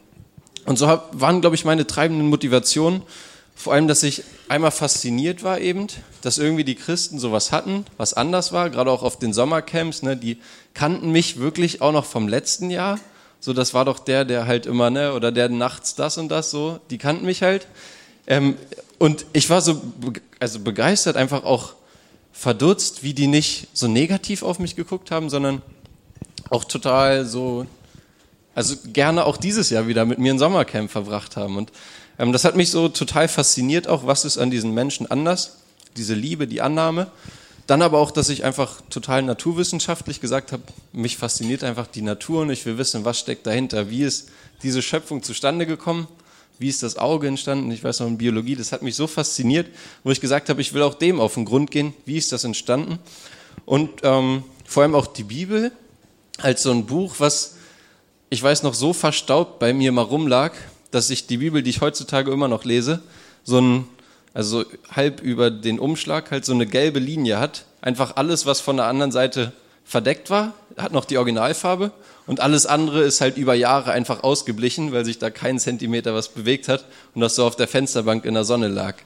[0.65, 3.03] und so hab, waren, glaube ich, meine treibenden Motivationen
[3.59, 5.87] vor allem, dass ich einmal fasziniert war eben,
[6.21, 10.15] dass irgendwie die Christen sowas hatten, was anders war, gerade auch auf den Sommercamps, ne,
[10.15, 10.37] die
[10.73, 12.99] kannten mich wirklich auch noch vom letzten Jahr.
[13.41, 16.51] So, das war doch der, der halt immer, ne, oder der nachts das und das
[16.51, 17.67] so, die kannten mich halt.
[18.27, 18.55] Ähm,
[18.97, 19.81] und ich war so
[20.39, 21.73] also begeistert, einfach auch
[22.31, 25.61] verdutzt, wie die nicht so negativ auf mich geguckt haben, sondern
[26.49, 27.65] auch total so,
[28.55, 31.57] also gerne auch dieses Jahr wieder mit mir ein Sommercamp verbracht haben.
[31.57, 31.73] Und
[32.19, 35.57] das hat mich so total fasziniert auch, was ist an diesen Menschen anders,
[35.95, 37.07] diese Liebe, die Annahme.
[37.65, 42.41] Dann aber auch, dass ich einfach total naturwissenschaftlich gesagt habe, mich fasziniert einfach die Natur
[42.41, 44.29] und ich will wissen, was steckt dahinter, wie ist
[44.63, 46.07] diese Schöpfung zustande gekommen,
[46.57, 49.67] wie ist das Auge entstanden, ich weiß noch in Biologie, das hat mich so fasziniert,
[50.03, 52.43] wo ich gesagt habe, ich will auch dem auf den Grund gehen, wie ist das
[52.43, 52.99] entstanden.
[53.65, 55.71] Und ähm, vor allem auch die Bibel
[56.37, 57.55] als so ein Buch, was
[58.29, 60.51] ich weiß noch so verstaubt bei mir mal rumlag,
[60.91, 63.01] dass ich die Bibel, die ich heutzutage immer noch lese,
[63.43, 63.87] so ein,
[64.33, 67.65] also halb über den Umschlag halt so eine gelbe Linie hat.
[67.81, 69.53] Einfach alles, was von der anderen Seite
[69.85, 71.91] verdeckt war, hat noch die Originalfarbe
[72.27, 76.29] und alles andere ist halt über Jahre einfach ausgeblichen, weil sich da kein Zentimeter was
[76.29, 78.97] bewegt hat und das so auf der Fensterbank in der Sonne lag.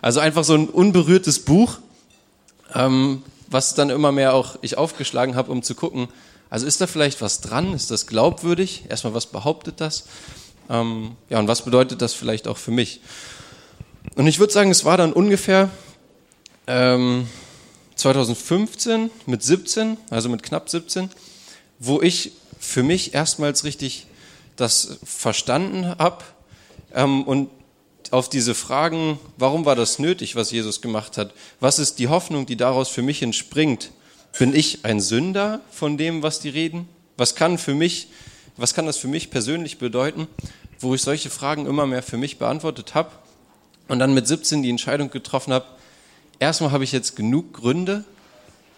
[0.00, 1.78] Also einfach so ein unberührtes Buch,
[2.74, 6.08] ähm, was dann immer mehr auch ich aufgeschlagen habe, um zu gucken,
[6.48, 7.74] also ist da vielleicht was dran?
[7.74, 8.84] Ist das glaubwürdig?
[8.88, 10.06] Erstmal, was behauptet das?
[10.70, 13.00] Ähm, ja, und was bedeutet das vielleicht auch für mich?
[14.14, 15.68] Und ich würde sagen, es war dann ungefähr
[16.68, 17.26] ähm,
[17.96, 21.10] 2015 mit 17, also mit knapp 17,
[21.80, 24.06] wo ich für mich erstmals richtig
[24.54, 26.22] das verstanden habe
[26.94, 27.50] ähm, und
[28.12, 31.32] auf diese Fragen, warum war das nötig, was Jesus gemacht hat?
[31.58, 33.90] Was ist die Hoffnung, die daraus für mich entspringt?
[34.38, 36.88] Bin ich ein Sünder von dem, was die reden?
[37.16, 38.08] Was kann für mich
[38.60, 40.28] was kann das für mich persönlich bedeuten?
[40.80, 43.10] Wo ich solche Fragen immer mehr für mich beantwortet habe
[43.88, 45.66] und dann mit 17 die Entscheidung getroffen habe,
[46.38, 48.04] erstmal habe ich jetzt genug Gründe,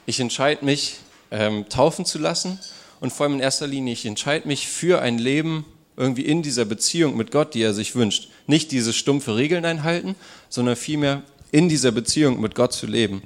[0.06, 0.96] ich entscheide mich,
[1.30, 2.58] ähm, taufen zu lassen
[3.00, 5.64] und vor allem in erster Linie, ich entscheide mich für ein Leben
[5.96, 8.28] irgendwie in dieser Beziehung mit Gott, die er sich wünscht.
[8.46, 10.14] Nicht diese stumpfe Regeln einhalten,
[10.48, 13.22] sondern vielmehr in dieser Beziehung mit Gott zu leben.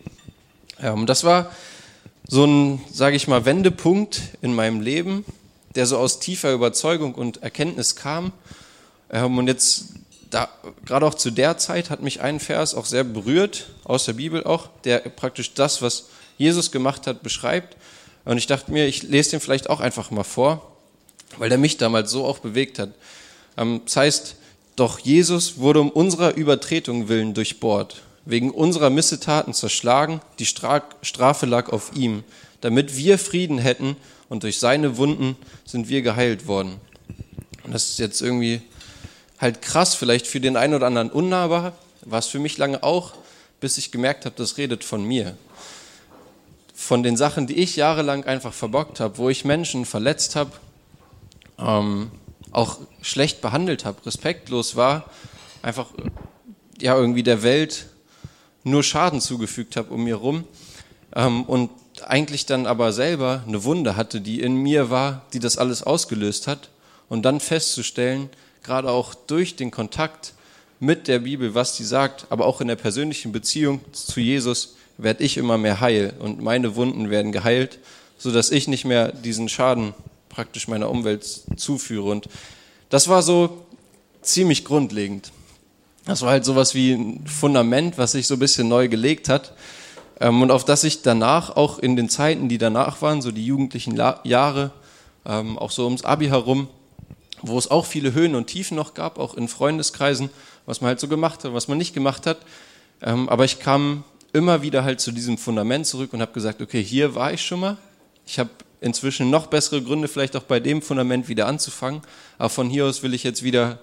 [0.83, 1.51] Und das war
[2.29, 5.25] so ein, sage ich mal, Wendepunkt in meinem Leben,
[5.77, 8.33] der so aus tiefer Überzeugung und Erkenntnis kam.
[9.11, 9.87] Ähm, und jetzt,
[10.85, 14.45] gerade auch zu der Zeit, hat mich ein Vers auch sehr berührt, aus der Bibel
[14.45, 16.07] auch, der praktisch das, was
[16.39, 17.77] Jesus gemacht hat, beschreibt.
[18.25, 20.73] Und ich dachte mir, ich lese den vielleicht auch einfach mal vor,
[21.39, 22.91] weil der mich damals so auch bewegt hat.
[23.57, 24.37] Ähm, das heißt,
[24.75, 31.71] doch Jesus wurde um unserer Übertretung willen durchbohrt wegen unserer Missetaten zerschlagen, die Strafe lag
[31.71, 32.25] auf ihm,
[32.61, 33.97] damit wir Frieden hätten
[34.29, 36.75] und durch seine Wunden sind wir geheilt worden.
[37.63, 38.61] Und das ist jetzt irgendwie
[39.39, 41.73] halt krass, vielleicht für den einen oder anderen unnahbar,
[42.03, 43.15] war es für mich lange auch,
[43.61, 45.37] bis ich gemerkt habe, das redet von mir.
[46.75, 50.53] Von den Sachen, die ich jahrelang einfach verbockt habe, wo ich Menschen verletzt habe,
[51.59, 52.11] ähm,
[52.53, 55.11] auch schlecht behandelt habe, respektlos war,
[55.63, 55.87] einfach
[56.81, 57.87] ja irgendwie der Welt
[58.63, 60.45] nur Schaden zugefügt habe um mir rum
[61.15, 61.71] ähm, und
[62.05, 66.47] eigentlich dann aber selber eine Wunde hatte, die in mir war, die das alles ausgelöst
[66.47, 66.71] hat
[67.09, 68.29] und dann festzustellen,
[68.67, 70.35] gerade auch durch den Kontakt
[70.79, 75.25] mit der Bibel, was die sagt, aber auch in der persönlichen Beziehung zu Jesus, werde
[75.25, 77.79] ich immer mehr heil und meine Wunden werden geheilt,
[78.19, 79.95] sodass ich nicht mehr diesen Schaden
[80.29, 81.25] praktisch meiner Umwelt
[81.57, 82.11] zuführe.
[82.11, 82.29] Und
[82.91, 83.65] das war so
[84.21, 85.33] ziemlich grundlegend.
[86.05, 89.55] Das war halt sowas wie ein Fundament, was sich so ein bisschen neu gelegt hat
[90.21, 93.45] ähm, und auf das ich danach auch in den Zeiten, die danach waren, so die
[93.45, 94.71] jugendlichen Jahre,
[95.25, 96.69] ähm, auch so ums Abi herum,
[97.49, 100.31] wo es auch viele Höhen und Tiefen noch gab, auch in Freundeskreisen,
[100.67, 102.39] was man halt so gemacht hat, was man nicht gemacht hat.
[103.03, 106.83] Ähm, aber ich kam immer wieder halt zu diesem Fundament zurück und habe gesagt, okay,
[106.83, 107.77] hier war ich schon mal.
[108.27, 112.03] Ich habe inzwischen noch bessere Gründe, vielleicht auch bei dem Fundament wieder anzufangen.
[112.39, 113.79] Aber von hier aus will ich jetzt wieder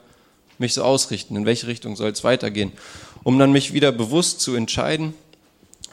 [0.60, 2.72] mich so ausrichten, in welche Richtung soll es weitergehen,
[3.24, 5.14] um dann mich wieder bewusst zu entscheiden,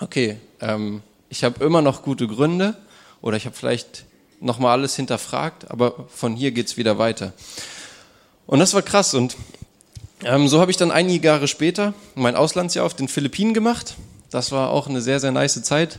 [0.00, 2.76] okay, ähm, ich habe immer noch gute Gründe
[3.22, 4.04] oder ich habe vielleicht
[4.40, 7.32] nochmal alles hinterfragt, aber von hier geht es wieder weiter.
[8.46, 9.36] Und das war krass und
[10.24, 13.94] ähm, so habe ich dann einige Jahre später mein Auslandsjahr auf den Philippinen gemacht.
[14.30, 15.98] Das war auch eine sehr, sehr nice Zeit,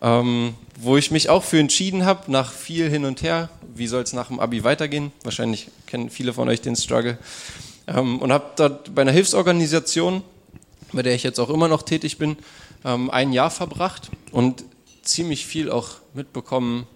[0.00, 4.02] ähm, wo ich mich auch für entschieden habe, nach viel hin und her, wie soll
[4.02, 5.12] es nach dem Abi weitergehen.
[5.22, 7.18] Wahrscheinlich kennen viele von euch den Struggle.
[7.86, 10.22] Ähm, und habe dort bei einer Hilfsorganisation,
[10.92, 12.36] bei der ich jetzt auch immer noch tätig bin,
[12.84, 14.64] ähm, ein Jahr verbracht und
[15.02, 16.86] ziemlich viel auch mitbekommen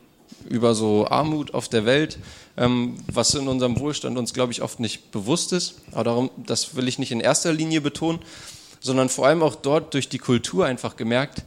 [0.49, 2.19] über so Armut auf der Welt,
[2.57, 5.77] ähm, was in unserem Wohlstand uns, glaube ich, oft nicht bewusst ist.
[5.93, 8.21] Aber darum, das will ich nicht in erster Linie betonen,
[8.81, 11.43] sondern vor allem auch dort durch die Kultur einfach gemerkt,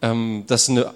[0.00, 0.92] dass eine,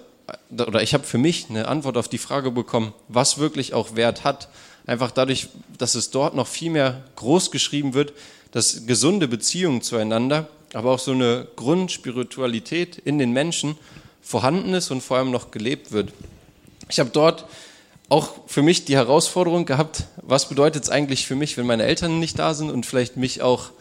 [0.51, 4.23] oder ich habe für mich eine Antwort auf die Frage bekommen, was wirklich auch Wert
[4.23, 4.49] hat
[4.85, 8.13] einfach dadurch, dass es dort noch viel mehr groß geschrieben wird,
[8.51, 13.77] dass gesunde Beziehungen zueinander, aber auch so eine Grundspiritualität in den Menschen
[14.21, 16.13] vorhanden ist und vor allem noch gelebt wird.
[16.89, 17.45] Ich habe dort
[18.09, 22.19] auch für mich die Herausforderung gehabt, was bedeutet es eigentlich für mich, wenn meine Eltern
[22.19, 23.71] nicht da sind und vielleicht mich auch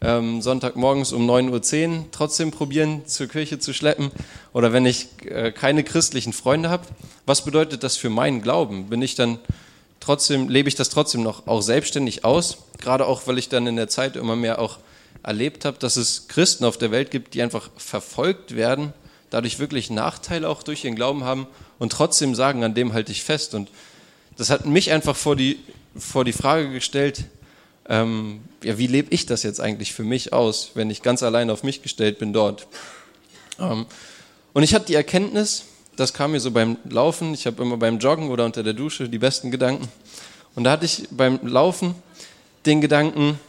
[0.00, 4.10] ähm, Sonntagmorgens um 9.10 Uhr trotzdem probieren, zur Kirche zu schleppen
[4.52, 6.86] oder wenn ich äh, keine christlichen Freunde habe.
[7.26, 8.88] Was bedeutet das für meinen Glauben?
[8.88, 9.38] Bin ich dann
[10.00, 13.76] trotzdem lebe ich das trotzdem noch auch selbstständig aus, gerade auch, weil ich dann in
[13.76, 14.78] der Zeit immer mehr auch
[15.22, 18.92] erlebt habe, dass es Christen auf der Welt gibt, die einfach verfolgt werden,
[19.30, 21.46] dadurch wirklich Nachteile auch durch ihren Glauben haben
[21.82, 23.56] und trotzdem sagen, an dem halte ich fest.
[23.56, 23.68] Und
[24.36, 25.58] das hat mich einfach vor die,
[25.96, 27.24] vor die Frage gestellt,
[27.88, 31.50] ähm, ja, wie lebe ich das jetzt eigentlich für mich aus, wenn ich ganz allein
[31.50, 32.68] auf mich gestellt bin dort?
[33.58, 33.86] Ähm,
[34.52, 35.64] und ich hatte die Erkenntnis,
[35.96, 37.34] das kam mir so beim Laufen.
[37.34, 39.88] Ich habe immer beim Joggen oder unter der Dusche die besten Gedanken.
[40.54, 41.96] Und da hatte ich beim Laufen
[42.64, 43.40] den Gedanken,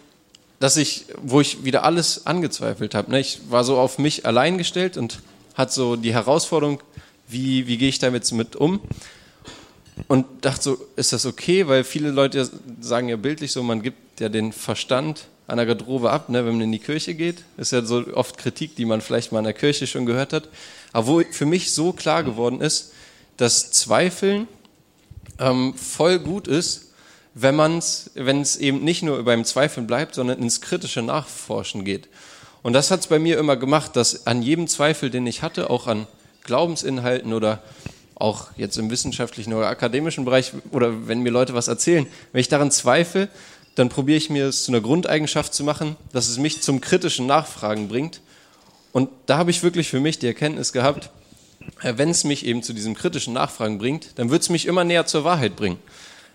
[0.60, 3.12] dass ich, wo ich wieder alles angezweifelt habe.
[3.12, 3.19] Ne?
[3.19, 5.19] Ich war so auf mich allein gestellt und
[5.54, 6.82] hatte so die Herausforderung,
[7.34, 8.80] wie, wie gehe ich damit mit um?
[10.08, 11.67] Und dachte so, ist das okay?
[11.67, 16.10] Weil viele Leute sagen ja bildlich so, man gibt ja den Verstand an der Garderobe
[16.12, 17.43] ab, ne, wenn man in die Kirche geht.
[17.58, 20.50] Ist ja so oft Kritik, die man vielleicht mal in der Kirche schon gehört hat.
[20.93, 22.93] Aber wo für mich so klar geworden ist,
[23.38, 24.48] dass Zweifeln
[25.39, 26.91] ähm, voll gut ist,
[27.34, 32.08] wenn man's, wenn es eben nicht nur beim Zweifeln bleibt, sondern ins kritische Nachforschen geht.
[32.62, 35.69] Und das hat es bei mir immer gemacht, dass an jedem Zweifel, den ich hatte,
[35.69, 36.08] auch an
[36.43, 37.62] Glaubensinhalten oder
[38.15, 42.49] auch jetzt im wissenschaftlichen oder akademischen Bereich oder wenn mir Leute was erzählen, wenn ich
[42.49, 43.29] daran zweifle,
[43.75, 47.25] dann probiere ich mir es zu einer Grundeigenschaft zu machen, dass es mich zum kritischen
[47.25, 48.21] Nachfragen bringt.
[48.91, 51.10] Und da habe ich wirklich für mich die Erkenntnis gehabt,
[51.82, 54.84] äh, wenn es mich eben zu diesem kritischen Nachfragen bringt, dann wird es mich immer
[54.84, 55.79] näher zur Wahrheit bringen.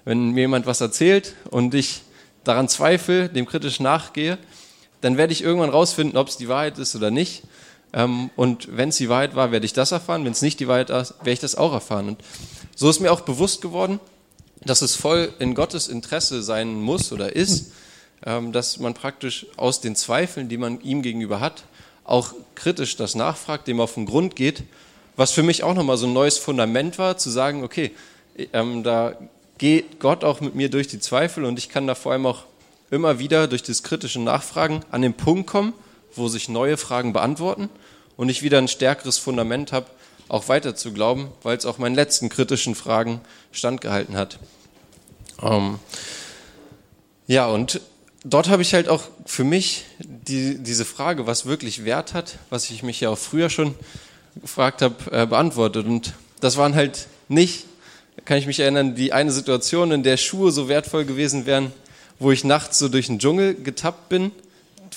[0.04, 2.02] Wenn mir jemand was erzählt und ich
[2.44, 4.38] daran zweifle, dem kritisch nachgehe,
[5.00, 7.42] dann werde ich irgendwann rausfinden, ob es die Wahrheit ist oder nicht.
[7.92, 10.24] Ähm, und wenn es die Wahrheit war, werde ich das erfahren.
[10.24, 12.08] Wenn es nicht die Wahrheit war, werde ich das auch erfahren.
[12.08, 12.20] Und
[12.74, 14.00] so ist mir auch bewusst geworden,
[14.64, 17.72] dass es voll in Gottes Interesse sein muss oder ist,
[18.24, 21.64] ähm, dass man praktisch aus den Zweifeln, die man ihm gegenüber hat,
[22.04, 24.64] auch kritisch das nachfragt, dem auf den Grund geht.
[25.16, 27.92] Was für mich auch nochmal so ein neues Fundament war, zu sagen, okay,
[28.52, 29.14] ähm, da
[29.58, 32.44] geht Gott auch mit mir durch die Zweifel und ich kann da vor allem auch
[32.90, 35.72] immer wieder durch das kritische Nachfragen an den Punkt kommen,
[36.18, 37.68] wo sich neue Fragen beantworten
[38.16, 39.86] und ich wieder ein stärkeres Fundament habe,
[40.28, 43.20] auch weiter zu glauben, weil es auch meinen letzten kritischen Fragen
[43.52, 44.38] standgehalten hat.
[45.42, 45.78] Ähm,
[47.26, 47.80] ja, und
[48.24, 52.70] dort habe ich halt auch für mich die, diese Frage, was wirklich Wert hat, was
[52.70, 53.74] ich mich ja auch früher schon
[54.40, 55.86] gefragt habe, äh, beantwortet.
[55.86, 57.66] Und das waren halt nicht,
[58.24, 61.72] kann ich mich erinnern, die eine Situation, in der Schuhe so wertvoll gewesen wären,
[62.18, 64.32] wo ich nachts so durch den Dschungel getappt bin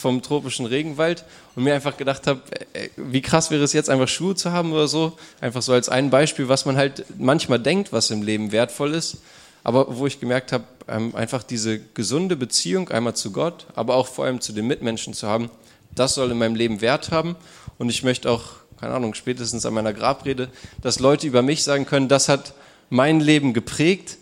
[0.02, 1.24] vom tropischen Regenwald
[1.56, 2.42] und mir einfach gedacht habe,
[2.74, 5.14] äh, wie krass wäre es jetzt einfach Schuhe zu haben oder so.
[5.40, 9.18] Einfach so als ein Beispiel, was man halt manchmal denkt, was im Leben wertvoll ist.
[9.64, 14.08] Aber wo ich gemerkt habe, ähm, einfach diese gesunde Beziehung einmal zu Gott, aber auch
[14.08, 15.52] vor allem zu den Mitmenschen zu haben,
[15.94, 17.36] das soll in meinem Leben Wert haben.
[17.78, 18.44] Und ich möchte auch,
[18.80, 20.50] keine Ahnung, spätestens an meiner Grabrede,
[20.82, 22.54] dass Leute über mich sagen können, das hat
[22.90, 24.18] mein Leben geprägt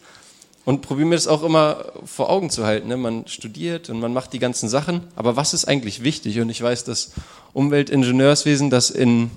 [0.69, 2.89] und probieren mir das auch immer vor Augen zu halten.
[2.89, 2.95] Ne?
[2.95, 6.39] Man studiert und man macht die ganzen Sachen, aber was ist eigentlich wichtig?
[6.41, 7.09] Und ich weiß, dass
[7.53, 9.31] Umweltingenieurswesen das in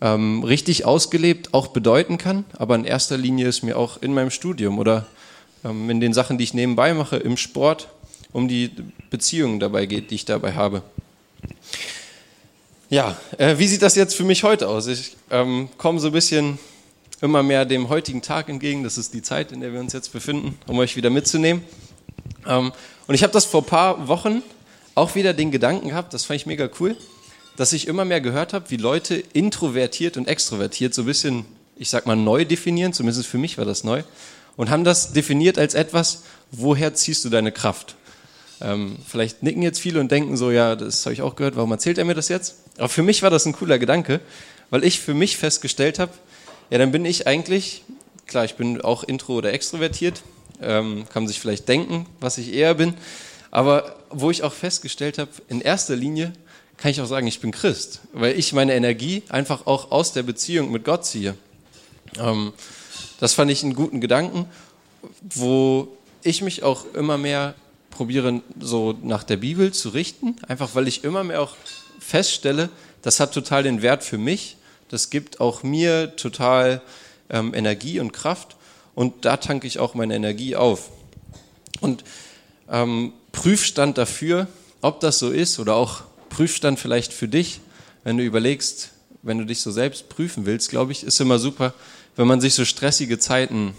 [0.00, 4.30] ähm, richtig ausgelebt auch bedeuten kann, aber in erster Linie ist mir auch in meinem
[4.30, 5.04] Studium oder
[5.64, 7.88] ähm, in den Sachen, die ich nebenbei mache, im Sport,
[8.32, 8.70] um die
[9.10, 10.82] Beziehungen dabei geht, die ich dabei habe.
[12.88, 14.86] Ja, äh, wie sieht das jetzt für mich heute aus?
[14.86, 16.60] Ich ähm, komme so ein bisschen
[17.20, 18.84] immer mehr dem heutigen Tag entgegen.
[18.84, 21.64] Das ist die Zeit, in der wir uns jetzt befinden, um euch wieder mitzunehmen.
[22.46, 22.72] Ähm,
[23.06, 24.42] und ich habe das vor ein paar Wochen
[24.94, 26.96] auch wieder den Gedanken gehabt, das fand ich mega cool,
[27.56, 31.44] dass ich immer mehr gehört habe, wie Leute introvertiert und extrovertiert so ein bisschen,
[31.76, 34.02] ich sag mal, neu definieren, zumindest für mich war das neu,
[34.56, 37.94] und haben das definiert als etwas, woher ziehst du deine Kraft?
[38.60, 41.70] Ähm, vielleicht nicken jetzt viele und denken so, ja, das habe ich auch gehört, warum
[41.70, 42.56] erzählt er mir das jetzt?
[42.76, 44.20] Aber für mich war das ein cooler Gedanke,
[44.70, 46.12] weil ich für mich festgestellt habe,
[46.70, 47.82] ja, dann bin ich eigentlich,
[48.26, 50.22] klar, ich bin auch intro oder extrovertiert,
[50.60, 52.94] ähm, kann man sich vielleicht denken, was ich eher bin,
[53.50, 56.32] aber wo ich auch festgestellt habe, in erster Linie
[56.76, 60.22] kann ich auch sagen, ich bin Christ, weil ich meine Energie einfach auch aus der
[60.22, 61.34] Beziehung mit Gott ziehe.
[62.18, 62.52] Ähm,
[63.18, 64.46] das fand ich einen guten Gedanken,
[65.22, 65.88] wo
[66.22, 67.54] ich mich auch immer mehr
[67.90, 71.56] probiere, so nach der Bibel zu richten, einfach weil ich immer mehr auch
[71.98, 72.68] feststelle,
[73.02, 74.57] das hat total den Wert für mich
[74.88, 76.80] das gibt auch mir total
[77.30, 78.56] ähm, Energie und Kraft
[78.94, 80.90] und da tanke ich auch meine Energie auf.
[81.80, 82.04] Und
[82.70, 84.48] ähm, Prüfstand dafür,
[84.80, 87.60] ob das so ist oder auch Prüfstand vielleicht für dich,
[88.04, 88.90] wenn du überlegst,
[89.22, 91.74] wenn du dich so selbst prüfen willst, glaube ich, ist immer super,
[92.16, 93.74] wenn man sich so stressige Zeiten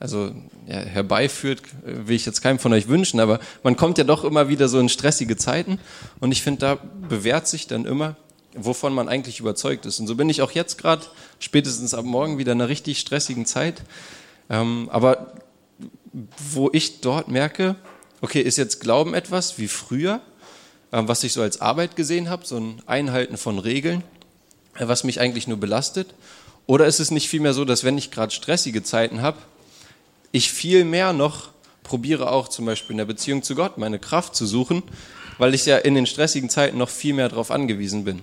[0.00, 0.34] also
[0.66, 4.48] ja, herbeiführt, will ich jetzt keinem von euch wünschen, aber man kommt ja doch immer
[4.48, 5.78] wieder so in stressige Zeiten
[6.20, 6.78] und ich finde, da
[7.08, 8.16] bewährt sich dann immer,
[8.56, 10.00] wovon man eigentlich überzeugt ist.
[10.00, 11.04] Und so bin ich auch jetzt gerade,
[11.38, 13.82] spätestens ab morgen, wieder in einer richtig stressigen Zeit.
[14.50, 15.32] Ähm, aber
[16.52, 17.76] wo ich dort merke,
[18.20, 20.20] okay, ist jetzt Glauben etwas wie früher,
[20.92, 24.02] ähm, was ich so als Arbeit gesehen habe, so ein Einhalten von Regeln,
[24.76, 26.14] äh, was mich eigentlich nur belastet?
[26.66, 29.38] Oder ist es nicht vielmehr so, dass wenn ich gerade stressige Zeiten habe,
[30.32, 31.48] ich viel mehr noch
[31.82, 34.82] probiere auch zum Beispiel in der Beziehung zu Gott meine Kraft zu suchen,
[35.38, 38.22] weil ich ja in den stressigen Zeiten noch viel mehr darauf angewiesen bin.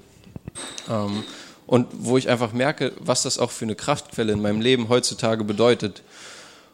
[0.89, 1.23] Ähm,
[1.67, 5.43] und wo ich einfach merke, was das auch für eine Kraftquelle in meinem Leben heutzutage
[5.43, 6.03] bedeutet.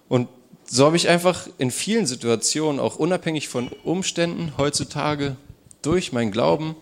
[0.09, 0.27] Und
[0.65, 5.35] so habe ich einfach in vielen Situationen, auch unabhängig von Umständen, heutzutage
[5.81, 6.75] durch meinen Glauben,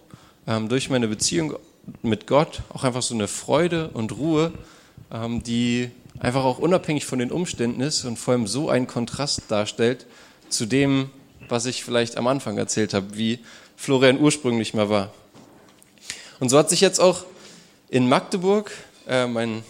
[0.48, 1.56] ähm, durch meine Beziehung
[2.02, 4.54] mit Gott auch einfach so eine Freude und Ruhe,
[5.12, 9.44] ähm, die einfach auch unabhängig von den Umständen ist und vor allem so einen Kontrast
[9.50, 10.06] darstellt
[10.50, 11.10] zu dem,
[11.50, 13.40] was ich vielleicht am Anfang erzählt habe, wie
[13.76, 15.12] Florian ursprünglich mal war.
[16.40, 17.24] Und so hat sich jetzt auch
[17.90, 18.72] in Magdeburg
[19.08, 19.64] äh, mein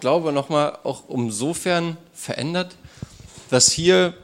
[0.00, 2.76] Glaube nochmal auch umsofern verändert,
[3.50, 4.14] dass hier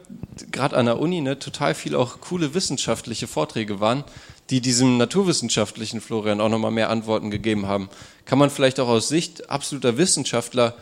[0.53, 4.05] gerade an der Uni ne, total viel auch coole wissenschaftliche Vorträge waren,
[4.51, 7.89] die diesem naturwissenschaftlichen Florian auch nochmal mehr Antworten gegeben haben.
[8.25, 10.75] Kann man vielleicht auch aus Sicht absoluter Wissenschaftler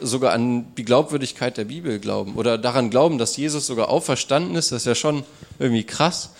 [0.00, 4.72] sogar an die Glaubwürdigkeit der Bibel glauben oder daran glauben, dass Jesus sogar auferstanden ist,
[4.72, 5.24] das ist ja schon
[5.58, 6.30] irgendwie krass,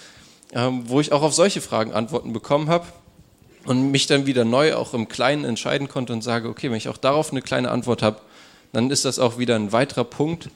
[0.52, 2.86] ähm, wo ich auch auf solche Fragen Antworten bekommen habe
[3.68, 6.88] und mich dann wieder neu auch im Kleinen entscheiden konnte und sage, okay, wenn ich
[6.88, 8.18] auch darauf eine kleine Antwort habe,
[8.72, 10.48] dann ist das auch wieder ein weiterer Punkt,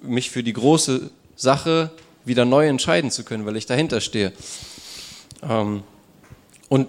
[0.00, 1.90] mich für die große Sache
[2.24, 4.32] wieder neu entscheiden zu können, weil ich dahinter stehe.
[5.42, 5.82] Ähm,
[6.68, 6.86] und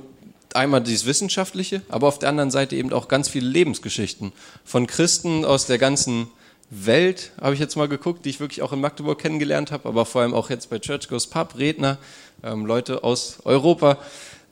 [0.53, 4.31] einmal dieses Wissenschaftliche, aber auf der anderen Seite eben auch ganz viele Lebensgeschichten
[4.63, 6.27] von Christen aus der ganzen
[6.69, 10.05] Welt, habe ich jetzt mal geguckt, die ich wirklich auch in Magdeburg kennengelernt habe, aber
[10.05, 11.97] vor allem auch jetzt bei Church Goes Pub, Redner,
[12.43, 13.97] ähm, Leute aus Europa,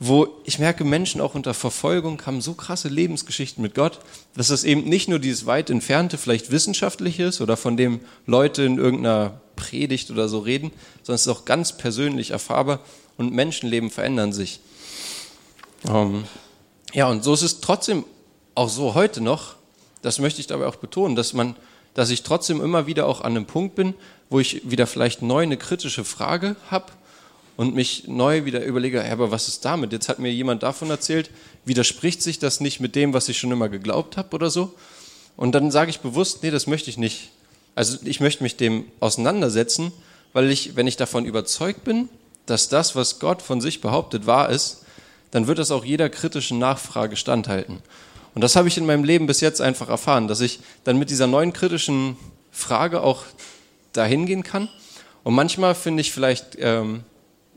[0.04, 4.00] wo ich merke, Menschen auch unter Verfolgung haben so krasse Lebensgeschichten mit Gott,
[4.36, 8.64] dass es eben nicht nur dieses weit entfernte, vielleicht wissenschaftliche ist oder von dem Leute
[8.64, 10.72] in irgendeiner Predigt oder so reden,
[11.04, 12.80] sondern es ist auch ganz persönlich erfahrbar
[13.16, 14.60] und Menschenleben verändern sich.
[15.88, 16.24] Ähm,
[16.94, 18.04] ja, und so ist es trotzdem
[18.56, 19.54] auch so heute noch,
[20.02, 21.56] das möchte ich dabei auch betonen, dass man,
[21.94, 23.94] dass ich trotzdem immer wieder auch an einem Punkt bin,
[24.32, 26.92] wo ich wieder vielleicht neu eine kritische Frage habe
[27.58, 29.92] und mich neu wieder überlege, ja, aber was ist damit?
[29.92, 31.30] Jetzt hat mir jemand davon erzählt,
[31.66, 34.74] widerspricht sich das nicht mit dem, was ich schon immer geglaubt habe oder so?
[35.38, 37.30] Und dann sage ich bewusst, nee, das möchte ich nicht.
[37.76, 39.92] Also ich möchte mich dem auseinandersetzen,
[40.34, 42.10] weil ich, wenn ich davon überzeugt bin,
[42.46, 44.86] dass das, was Gott von sich behauptet, wahr ist,
[45.32, 47.80] dann wird das auch jeder kritischen Nachfrage standhalten.
[48.34, 51.10] Und das habe ich in meinem Leben bis jetzt einfach erfahren, dass ich dann mit
[51.10, 52.18] dieser neuen kritischen
[52.52, 53.24] Frage auch
[53.94, 54.70] dahin gehen kann.
[55.24, 57.04] Und manchmal finde ich vielleicht ähm,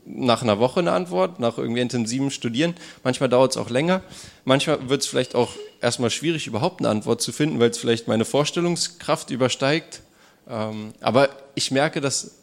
[0.05, 2.75] nach einer Woche eine Antwort, nach irgendwie intensivem Studieren.
[3.03, 4.01] Manchmal dauert es auch länger.
[4.43, 5.51] Manchmal wird es vielleicht auch
[5.81, 10.01] erstmal schwierig, überhaupt eine Antwort zu finden, weil es vielleicht meine Vorstellungskraft übersteigt.
[10.47, 12.35] Ähm, aber ich merke, dass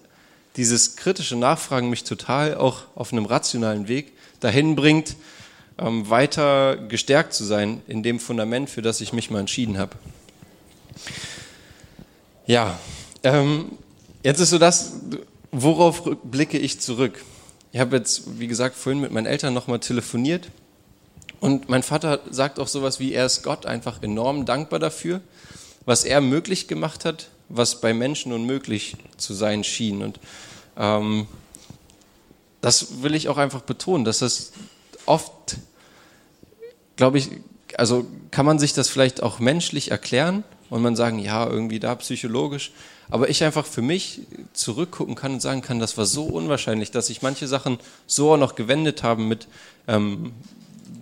[0.57, 5.17] dieses kritische Nachfragen mich total auch auf einem rationalen Weg dahin bringt,
[5.79, 9.97] ähm, weiter gestärkt zu sein in dem Fundament, für das ich mich mal entschieden habe.
[12.47, 12.79] Ja,
[13.23, 13.73] ähm,
[14.23, 14.95] jetzt ist so das,
[15.53, 17.25] worauf blicke ich zurück?
[17.73, 20.49] Ich habe jetzt, wie gesagt, vorhin mit meinen Eltern nochmal telefoniert
[21.41, 25.23] und mein Vater sagt auch sowas wie, er ist Gott einfach enorm dankbar dafür,
[25.87, 30.03] was er möglich gemacht hat, was bei Menschen unmöglich zu sein schien.
[30.03, 30.20] Und
[30.77, 31.27] ähm,
[32.61, 34.53] das will ich auch einfach betonen, dass das
[35.07, 35.57] oft,
[36.97, 37.31] glaube ich,
[37.77, 41.95] also kann man sich das vielleicht auch menschlich erklären und man sagen, ja, irgendwie da
[41.95, 42.70] psychologisch,
[43.13, 44.23] aber ich einfach für mich
[44.55, 48.39] zurückgucken kann und sagen kann, das war so unwahrscheinlich, dass sich manche Sachen so auch
[48.39, 49.49] noch gewendet haben mit
[49.87, 50.33] ähm,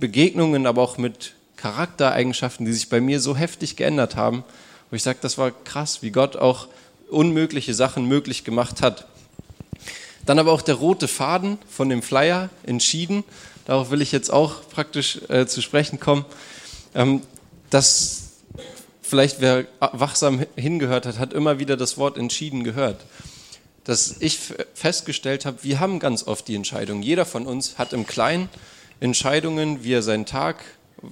[0.00, 4.42] Begegnungen, aber auch mit Charaktereigenschaften, die sich bei mir so heftig geändert haben,
[4.90, 6.66] wo ich sage, das war krass, wie Gott auch
[7.10, 9.06] unmögliche Sachen möglich gemacht hat.
[10.26, 13.22] Dann aber auch der rote Faden von dem Flyer entschieden.
[13.66, 16.24] Darauf will ich jetzt auch praktisch äh, zu sprechen kommen.
[16.92, 17.22] Ähm,
[17.70, 18.29] dass
[19.10, 23.04] vielleicht wer wachsam hingehört hat, hat immer wieder das Wort entschieden gehört.
[23.84, 24.38] Dass ich
[24.74, 27.02] festgestellt habe, wir haben ganz oft die Entscheidung.
[27.02, 28.48] Jeder von uns hat im Kleinen
[29.00, 30.64] Entscheidungen, wie er seinen Tag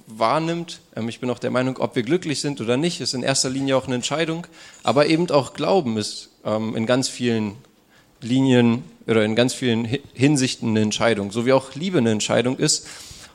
[0.07, 0.79] wahrnimmt.
[0.95, 3.49] Ähm, ich bin auch der Meinung, ob wir glücklich sind oder nicht, ist in erster
[3.49, 4.47] Linie auch eine Entscheidung.
[4.83, 7.55] Aber eben auch Glauben ist ähm, in ganz vielen
[8.21, 12.87] Linien oder in ganz vielen Hinsichten eine Entscheidung, so wie auch Liebe eine Entscheidung ist.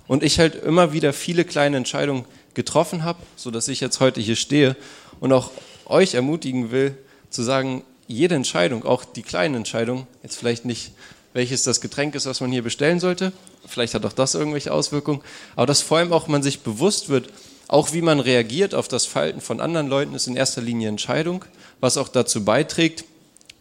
[0.07, 4.21] Und ich halt immer wieder viele kleine Entscheidungen getroffen habe, so dass ich jetzt heute
[4.21, 4.77] hier stehe
[5.21, 5.51] und auch
[5.87, 6.97] euch ermutigen will,
[7.31, 10.93] zu sagen, jede Entscheidung, auch die kleinen Entscheidungen, jetzt vielleicht nicht,
[11.33, 13.33] welches das Getränk ist, was man hier bestellen sollte,
[13.67, 15.21] vielleicht hat auch das irgendwelche Auswirkungen,
[15.57, 17.31] aber dass vor allem auch man sich bewusst wird,
[17.67, 21.45] auch wie man reagiert auf das Verhalten von anderen Leuten, ist in erster Linie Entscheidung,
[21.81, 23.05] was auch dazu beiträgt,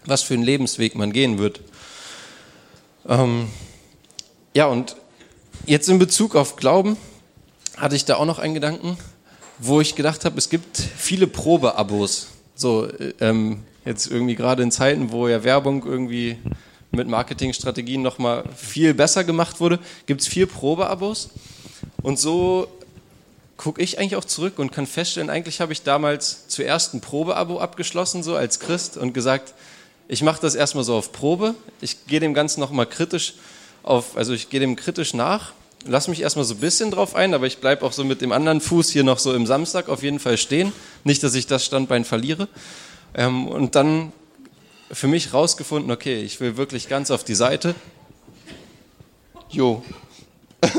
[0.06, 1.62] was für einen Lebensweg man gehen wird.
[3.08, 3.48] Ähm,
[4.54, 4.96] ja, und
[5.66, 6.98] jetzt in Bezug auf Glauben
[7.78, 8.98] hatte ich da auch noch einen Gedanken,
[9.60, 12.28] wo ich gedacht habe, es gibt viele Probeabos.
[12.56, 12.88] So,
[13.20, 16.38] ähm, jetzt irgendwie gerade in Zeiten, wo ja Werbung irgendwie
[16.92, 21.30] mit Marketingstrategien nochmal viel besser gemacht wurde, gibt es vier Probeabos.
[22.02, 22.68] Und so
[23.58, 27.60] gucke ich eigentlich auch zurück und kann feststellen, eigentlich habe ich damals zuerst ein Probeabo
[27.60, 29.54] abgeschlossen, so als Christ, und gesagt,
[30.08, 31.56] ich mache das erstmal so auf Probe.
[31.82, 33.36] Ich gehe dem Ganzen nochmal kritisch
[33.82, 35.54] auf, also ich gehe dem kritisch nach,
[35.86, 38.32] lass mich erstmal so ein bisschen drauf ein, aber ich bleibe auch so mit dem
[38.32, 40.72] anderen Fuß hier noch so im Samstag auf jeden Fall stehen.
[41.04, 42.48] Nicht, dass ich das Standbein verliere.
[43.14, 44.12] Ähm, und dann
[44.92, 47.76] für mich rausgefunden, okay, ich will wirklich ganz auf die Seite.
[49.50, 49.84] Jo.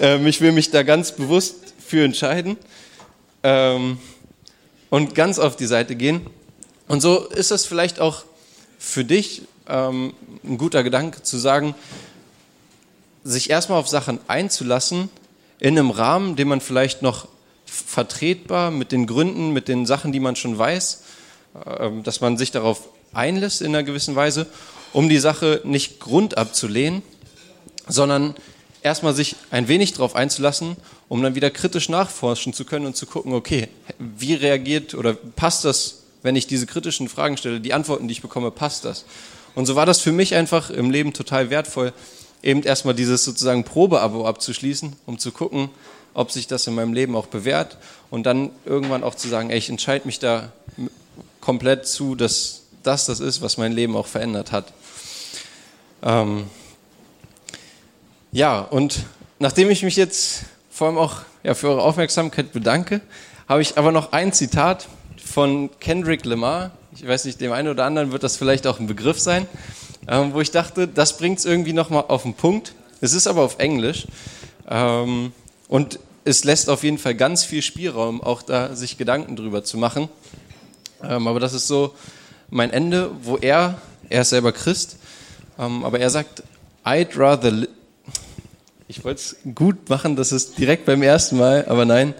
[0.00, 2.56] ähm, ich will mich da ganz bewusst für entscheiden
[3.42, 3.98] ähm,
[4.90, 6.26] und ganz auf die Seite gehen.
[6.88, 8.24] Und so ist das vielleicht auch
[8.78, 10.14] für dich ähm,
[10.44, 11.74] ein guter Gedanke zu sagen,
[13.24, 15.08] sich erstmal auf Sachen einzulassen,
[15.58, 17.28] in einem Rahmen, den man vielleicht noch
[17.64, 21.02] vertretbar mit den Gründen, mit den Sachen, die man schon weiß,
[21.78, 24.46] ähm, dass man sich darauf einlässt in einer gewissen Weise,
[24.92, 27.02] um die Sache nicht grundabzulehnen,
[27.86, 28.34] sondern
[28.82, 30.76] erstmal sich ein wenig darauf einzulassen,
[31.08, 33.68] um dann wieder kritisch nachforschen zu können und zu gucken, okay,
[33.98, 38.22] wie reagiert oder passt das, wenn ich diese kritischen Fragen stelle, die Antworten, die ich
[38.22, 39.04] bekomme, passt das?
[39.54, 41.92] Und so war das für mich einfach im Leben total wertvoll,
[42.42, 45.70] eben erstmal dieses sozusagen Probeabo abzuschließen, um zu gucken,
[46.14, 47.78] ob sich das in meinem Leben auch bewährt
[48.10, 50.52] und dann irgendwann auch zu sagen, ey, ich entscheide mich da
[51.40, 54.72] komplett zu, dass das das ist, was mein Leben auch verändert hat.
[56.02, 56.44] Ähm
[58.32, 59.04] ja, und
[59.38, 63.00] nachdem ich mich jetzt vor allem auch ja, für eure Aufmerksamkeit bedanke,
[63.48, 64.88] habe ich aber noch ein Zitat
[65.22, 66.72] von Kendrick Lamar.
[66.94, 69.46] Ich weiß nicht, dem einen oder anderen wird das vielleicht auch ein Begriff sein,
[70.08, 72.74] ähm, wo ich dachte, das bringt es irgendwie nochmal auf den Punkt.
[73.00, 74.06] Es ist aber auf Englisch.
[74.68, 75.32] Ähm,
[75.68, 79.76] und es lässt auf jeden Fall ganz viel Spielraum, auch da sich Gedanken drüber zu
[79.76, 80.08] machen.
[81.02, 81.94] Ähm, aber das ist so
[82.50, 84.96] mein Ende, wo er, er ist selber Christ,
[85.58, 86.42] ähm, aber er sagt,
[86.84, 87.66] I'd rather,
[88.88, 92.14] ich wollte es gut machen, das ist direkt beim ersten Mal, aber nein,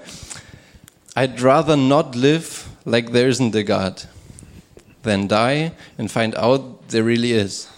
[1.14, 4.08] I'd rather not live like there isn't a God
[5.02, 7.68] than die and find out there really is.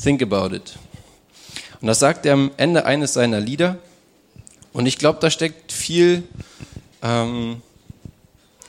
[0.00, 0.78] Think about it.
[1.80, 3.76] Und das sagt er am Ende eines seiner Lieder.
[4.72, 6.22] Und ich glaube, da steckt viel,
[7.02, 7.60] ähm,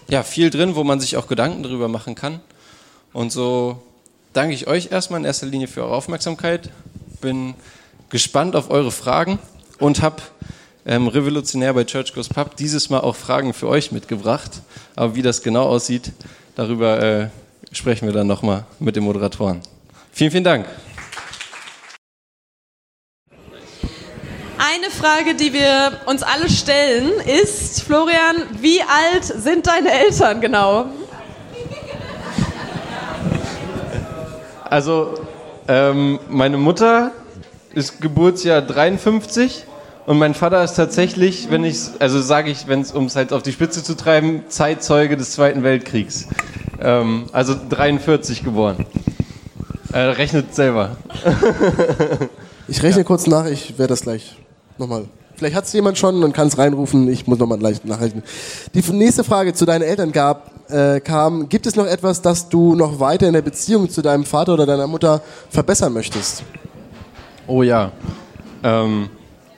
[0.09, 2.41] ja, viel drin, wo man sich auch Gedanken drüber machen kann.
[3.13, 3.81] Und so
[4.33, 6.69] danke ich euch erstmal in erster Linie für eure Aufmerksamkeit.
[7.21, 7.53] Bin
[8.09, 9.39] gespannt auf eure Fragen
[9.79, 10.21] und habe
[10.85, 14.61] ähm, revolutionär bei Church Goes Pub dieses Mal auch Fragen für euch mitgebracht.
[14.95, 16.11] Aber wie das genau aussieht,
[16.55, 17.29] darüber äh,
[17.71, 19.61] sprechen wir dann nochmal mit den Moderatoren.
[20.11, 20.65] Vielen, vielen Dank.
[24.65, 27.11] Eine Frage, die wir uns alle stellen,
[27.43, 30.85] ist, Florian, wie alt sind deine Eltern genau?
[34.63, 35.15] Also,
[35.67, 37.11] ähm, meine Mutter
[37.73, 39.65] ist Geburtsjahr 53
[40.05, 43.33] und mein Vater ist tatsächlich, wenn ich, also sage ich, wenn es um es halt
[43.33, 46.29] auf die Spitze zu treiben, Zeitzeuge des Zweiten Weltkriegs.
[46.79, 48.85] Ähm, also 43 geboren.
[49.91, 50.95] Äh, rechnet selber.
[52.69, 53.03] ich rechne ja.
[53.05, 54.37] kurz nach, ich werde das gleich
[54.77, 55.05] nochmal.
[55.35, 57.07] Vielleicht hat es jemand schon und kann es reinrufen.
[57.09, 58.23] Ich muss nochmal gleich nachrechnen.
[58.73, 62.75] Die nächste Frage zu deinen Eltern gab, äh, kam, gibt es noch etwas, das du
[62.75, 66.43] noch weiter in der Beziehung zu deinem Vater oder deiner Mutter verbessern möchtest?
[67.47, 67.91] Oh ja.
[68.63, 69.09] Ähm,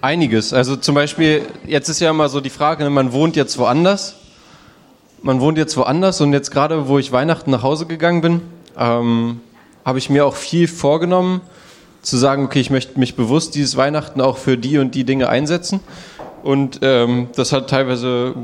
[0.02, 0.54] einiges.
[0.54, 4.16] Also zum Beispiel, jetzt ist ja immer so die Frage, ne, man wohnt jetzt woanders.
[5.22, 8.42] Man wohnt jetzt woanders und jetzt gerade, wo ich Weihnachten nach Hause gegangen bin,
[8.78, 9.42] ähm,
[9.84, 11.42] habe ich mir auch viel vorgenommen
[12.06, 15.30] zu sagen, okay, ich möchte mich bewusst dieses Weihnachten auch für die und die Dinge
[15.30, 15.80] einsetzen.
[16.44, 18.36] Und ähm, das hat teilweise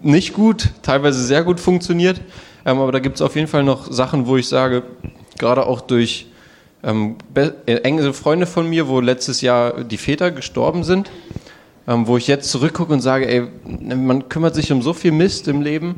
[0.00, 2.20] nicht gut, teilweise sehr gut funktioniert.
[2.66, 4.82] Ähm, aber da gibt es auf jeden Fall noch Sachen, wo ich sage,
[5.38, 6.26] gerade auch durch
[6.82, 11.10] ähm, äh, enge Freunde von mir, wo letztes Jahr die Väter gestorben sind,
[11.86, 13.46] ähm, wo ich jetzt zurückgucke und sage, ey,
[13.96, 15.96] man kümmert sich um so viel Mist im Leben.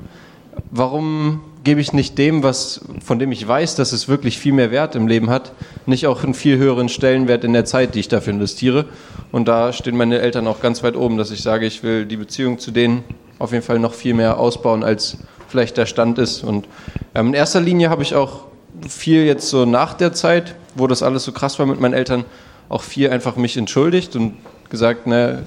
[0.71, 4.71] Warum gebe ich nicht dem, was, von dem ich weiß, dass es wirklich viel mehr
[4.71, 5.53] Wert im Leben hat,
[5.87, 8.85] nicht auch einen viel höheren Stellenwert in der Zeit, die ich dafür investiere.
[9.33, 12.17] Und da stehen meine Eltern auch ganz weit oben, dass ich sage, ich will die
[12.17, 13.03] Beziehung zu denen
[13.39, 16.45] auf jeden Fall noch viel mehr ausbauen, als vielleicht der Stand ist.
[16.45, 16.67] Und
[17.15, 18.45] ähm, in erster Linie habe ich auch
[18.89, 22.25] viel jetzt so nach der Zeit, wo das alles so krass war mit meinen Eltern,
[22.69, 24.35] auch viel einfach mich entschuldigt und
[24.71, 25.45] gesagt, ne,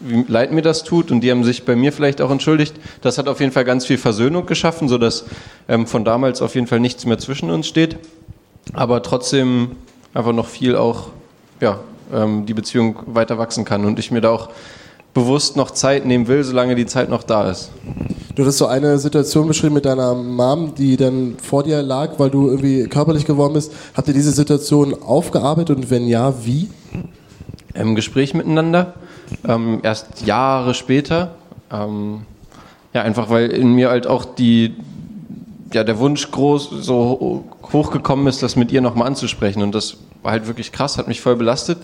[0.00, 2.74] wie leid mir das tut und die haben sich bei mir vielleicht auch entschuldigt.
[3.00, 5.24] Das hat auf jeden Fall ganz viel Versöhnung geschaffen, sodass
[5.68, 7.96] ähm, von damals auf jeden Fall nichts mehr zwischen uns steht.
[8.74, 9.72] Aber trotzdem
[10.14, 11.08] einfach noch viel auch,
[11.60, 11.80] ja,
[12.12, 14.50] ähm, die Beziehung weiter wachsen kann und ich mir da auch
[15.14, 17.70] bewusst noch Zeit nehmen will, solange die Zeit noch da ist.
[18.36, 22.30] Du hast so eine Situation beschrieben mit deiner Mom, die dann vor dir lag, weil
[22.30, 23.72] du irgendwie körperlich geworden bist.
[23.94, 26.68] Habt ihr diese Situation aufgearbeitet und wenn ja, wie?
[27.74, 28.94] Im Gespräch miteinander
[29.46, 31.34] ähm, erst Jahre später.
[31.70, 32.22] Ähm,
[32.94, 34.74] ja, einfach weil in mir halt auch die,
[35.72, 39.62] ja, der Wunsch groß so hochgekommen ist, das mit ihr nochmal anzusprechen.
[39.62, 41.78] Und das war halt wirklich krass, hat mich voll belastet.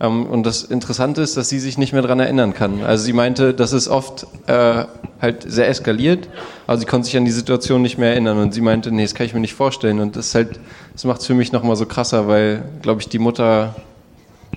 [0.00, 2.82] Ähm, und das Interessante ist, dass sie sich nicht mehr daran erinnern kann.
[2.82, 4.84] Also sie meinte, dass es oft äh,
[5.20, 6.28] halt sehr eskaliert,
[6.66, 8.38] aber sie konnte sich an die Situation nicht mehr erinnern.
[8.38, 10.00] Und sie meinte, nee, das kann ich mir nicht vorstellen.
[10.00, 10.60] Und das halt,
[10.92, 13.74] das macht es für mich nochmal so krasser, weil, glaube ich, die Mutter,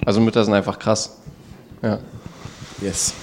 [0.05, 1.17] also Mütter sind einfach krass.
[1.81, 1.99] Ja.
[2.81, 3.13] Yes.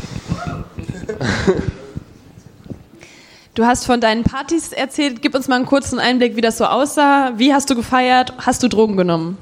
[3.54, 5.22] Du hast von deinen Partys erzählt.
[5.22, 7.32] Gib uns mal einen kurzen Einblick, wie das so aussah.
[7.36, 8.32] Wie hast du gefeiert?
[8.38, 9.38] Hast du Drogen genommen?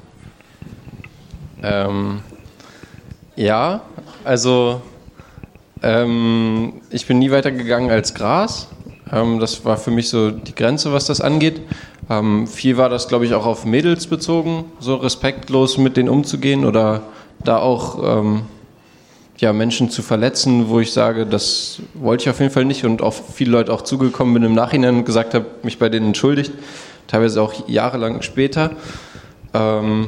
[1.63, 2.19] Ähm,
[3.35, 3.81] ja,
[4.23, 4.81] also
[5.83, 8.69] Ähm, ich bin nie weitergegangen als Gras.
[9.11, 11.61] Ähm, das war für mich so die Grenze, was das angeht.
[12.09, 16.63] Ähm, viel war das, glaube ich, auch auf Mädels bezogen, so respektlos mit denen umzugehen
[16.63, 17.01] oder
[17.43, 18.43] da auch ähm,
[19.37, 23.01] ja, Menschen zu verletzen, wo ich sage, das wollte ich auf jeden Fall nicht und
[23.01, 26.51] auf viele Leute auch zugekommen bin im Nachhinein und gesagt habe, mich bei denen entschuldigt,
[27.07, 28.71] teilweise auch jahrelang später.
[29.53, 30.07] Ähm,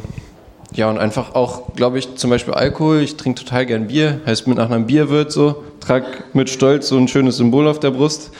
[0.73, 2.99] ja, und einfach auch, glaube ich, zum Beispiel Alkohol.
[2.99, 6.97] Ich trinke total gern Bier, heißt mit nach einem Bierwirt so, trage mit Stolz so
[6.97, 8.31] ein schönes Symbol auf der Brust.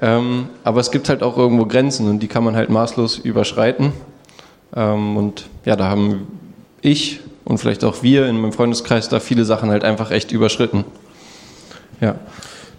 [0.00, 3.92] Ähm, aber es gibt halt auch irgendwo Grenzen und die kann man halt maßlos überschreiten.
[4.74, 6.26] Ähm, und ja, da haben
[6.80, 10.84] ich und vielleicht auch wir in meinem Freundeskreis da viele Sachen halt einfach echt überschritten.
[12.00, 12.16] Ja.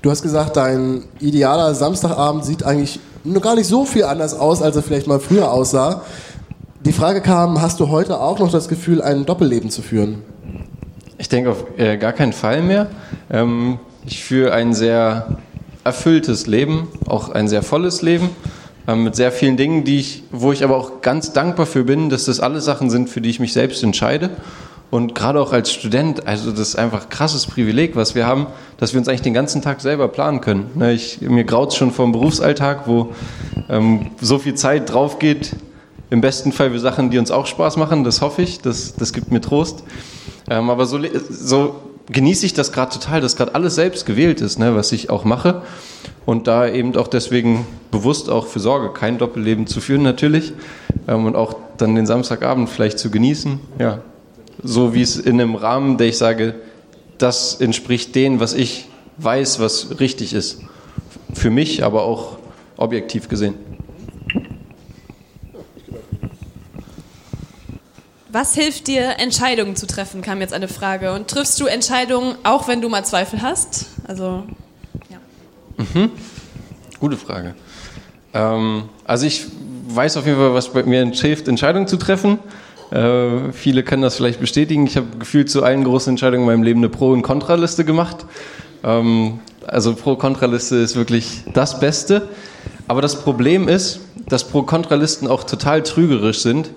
[0.02, 4.62] Du hast gesagt, dein idealer Samstagabend sieht eigentlich nur gar nicht so viel anders aus,
[4.62, 6.04] als er vielleicht mal früher aussah.
[6.82, 10.22] Die Frage kam, hast du heute auch noch das Gefühl, ein Doppelleben zu führen?
[11.18, 12.88] Ich denke auf äh, gar keinen Fall mehr.
[13.32, 15.38] Ähm, ich führe ein sehr
[15.84, 18.30] erfülltes Leben, auch ein sehr volles Leben
[18.94, 22.26] mit sehr vielen Dingen, die ich, wo ich aber auch ganz dankbar für bin, dass
[22.26, 24.30] das alle Sachen sind, für die ich mich selbst entscheide.
[24.92, 28.48] Und gerade auch als Student, also das ist einfach ein krasses Privileg, was wir haben,
[28.78, 30.70] dass wir uns eigentlich den ganzen Tag selber planen können.
[30.76, 33.10] Ne, ich, mir graut es schon vom Berufsalltag, wo
[33.68, 35.56] ähm, so viel Zeit drauf geht,
[36.12, 39.12] im besten Fall für Sachen, die uns auch Spaß machen, das hoffe ich, das, das
[39.12, 39.84] gibt mir Trost.
[40.50, 41.76] Ähm, aber so, so
[42.12, 45.26] genieße ich das gerade total, dass gerade alles selbst gewählt ist, ne, was ich auch
[45.26, 45.64] mache.
[46.26, 50.54] Und da eben auch deswegen bewusst auch für Sorge, kein Doppelleben zu führen natürlich.
[51.08, 53.60] Ähm, und auch dann den Samstagabend vielleicht zu genießen.
[53.80, 54.00] Ja,
[54.64, 56.56] so wie es in einem Rahmen, der ich sage,
[57.18, 60.62] das entspricht dem, was ich weiß, was richtig ist.
[61.34, 62.38] Für mich, aber auch
[62.78, 63.56] objektiv gesehen.
[68.30, 71.14] Was hilft dir, Entscheidungen zu treffen, kam jetzt eine Frage.
[71.14, 73.86] Und triffst du Entscheidungen, auch wenn du mal Zweifel hast?
[74.08, 74.44] Also.
[75.96, 76.12] Mhm.
[77.00, 77.56] Gute Frage.
[78.34, 79.46] Ähm, also ich
[79.88, 82.38] weiß auf jeden Fall, was bei mir hilft, Entscheidungen zu treffen.
[82.92, 84.86] Äh, viele können das vielleicht bestätigen.
[84.86, 88.26] Ich habe gefühlt zu allen großen Entscheidungen in meinem Leben eine Pro- und Kontraliste gemacht.
[88.84, 92.28] Ähm, also Pro-Kontraliste ist wirklich das Beste.
[92.88, 96.72] Aber das Problem ist, dass Pro-Kontralisten auch total trügerisch sind,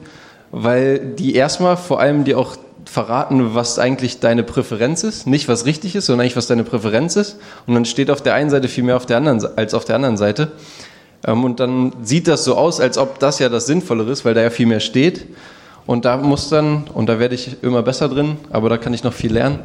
[0.52, 2.56] weil die erstmal vor allem dir auch
[2.88, 5.26] verraten, was eigentlich deine Präferenz ist.
[5.26, 7.36] Nicht, was richtig ist, sondern eigentlich, was deine Präferenz ist.
[7.66, 9.96] Und dann steht auf der einen Seite viel mehr auf der anderen, als auf der
[9.96, 10.52] anderen Seite.
[11.26, 14.34] Ähm, und dann sieht das so aus, als ob das ja das Sinnvollere ist, weil
[14.34, 15.26] da ja viel mehr steht.
[15.86, 19.04] Und da muss dann, und da werde ich immer besser drin, aber da kann ich
[19.04, 19.60] noch viel lernen,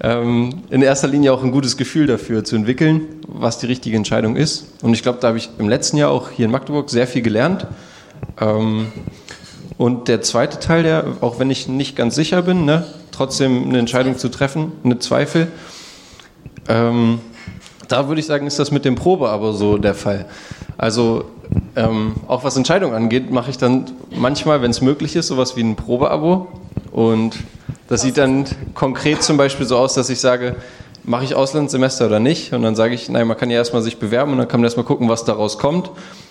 [0.00, 4.36] ähm, in erster Linie auch ein gutes Gefühl dafür zu entwickeln, was die richtige Entscheidung
[4.36, 4.66] ist.
[4.82, 7.22] Und ich glaube, da habe ich im letzten Jahr auch hier in Magdeburg sehr viel
[7.22, 7.66] gelernt.
[9.76, 13.78] Und der zweite Teil, der, auch wenn ich nicht ganz sicher bin, ne, trotzdem eine
[13.78, 15.48] Entscheidung zu treffen, eine Zweifel,
[16.68, 17.20] ähm,
[17.88, 20.26] da würde ich sagen, ist das mit dem Probe aber so der Fall.
[20.78, 21.26] Also
[21.76, 25.62] ähm, auch was Entscheidungen angeht, mache ich dann manchmal, wenn es möglich ist, sowas wie
[25.62, 26.48] ein Probeabo.
[26.90, 27.36] Und
[27.88, 30.56] das sieht dann konkret zum Beispiel so aus, dass ich sage,
[31.04, 32.52] mache ich Auslandssemester oder nicht?
[32.52, 34.64] Und dann sage ich, nein, man kann ja erstmal sich bewerben und dann kann man
[34.64, 35.90] erstmal gucken, was daraus kommt.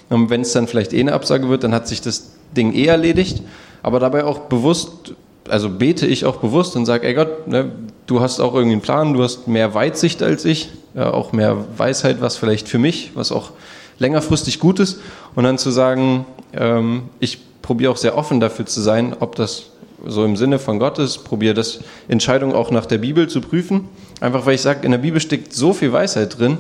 [0.10, 2.86] Und wenn es dann vielleicht eh eine Absage wird, dann hat sich das Ding eh
[2.86, 3.42] erledigt,
[3.82, 5.14] aber dabei auch bewusst,
[5.50, 7.72] also bete ich auch bewusst und sage, ey Gott, ne,
[8.06, 11.58] du hast auch irgendwie einen Plan, du hast mehr Weitsicht als ich, ja, auch mehr
[11.78, 13.52] Weisheit, was vielleicht für mich, was auch
[14.00, 15.00] längerfristig gut ist.
[15.36, 19.64] Und dann zu sagen, ähm, ich probiere auch sehr offen dafür zu sein, ob das
[20.06, 23.88] so im Sinne von Gott ist, probiere das Entscheidung auch nach der Bibel zu prüfen.
[24.24, 26.58] Einfach weil ich sage, in der Bibel steckt so viel Weisheit drin,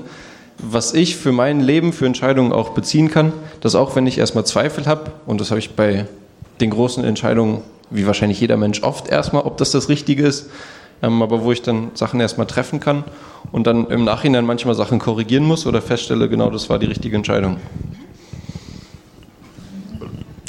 [0.57, 4.45] was ich für mein Leben, für Entscheidungen auch beziehen kann, dass auch wenn ich erstmal
[4.45, 6.05] Zweifel habe, und das habe ich bei
[6.59, 10.49] den großen Entscheidungen, wie wahrscheinlich jeder Mensch oft erstmal, ob das das Richtige ist,
[11.01, 13.05] ähm, aber wo ich dann Sachen erstmal treffen kann
[13.53, 17.15] und dann im Nachhinein manchmal Sachen korrigieren muss oder feststelle, genau das war die richtige
[17.15, 17.61] Entscheidung.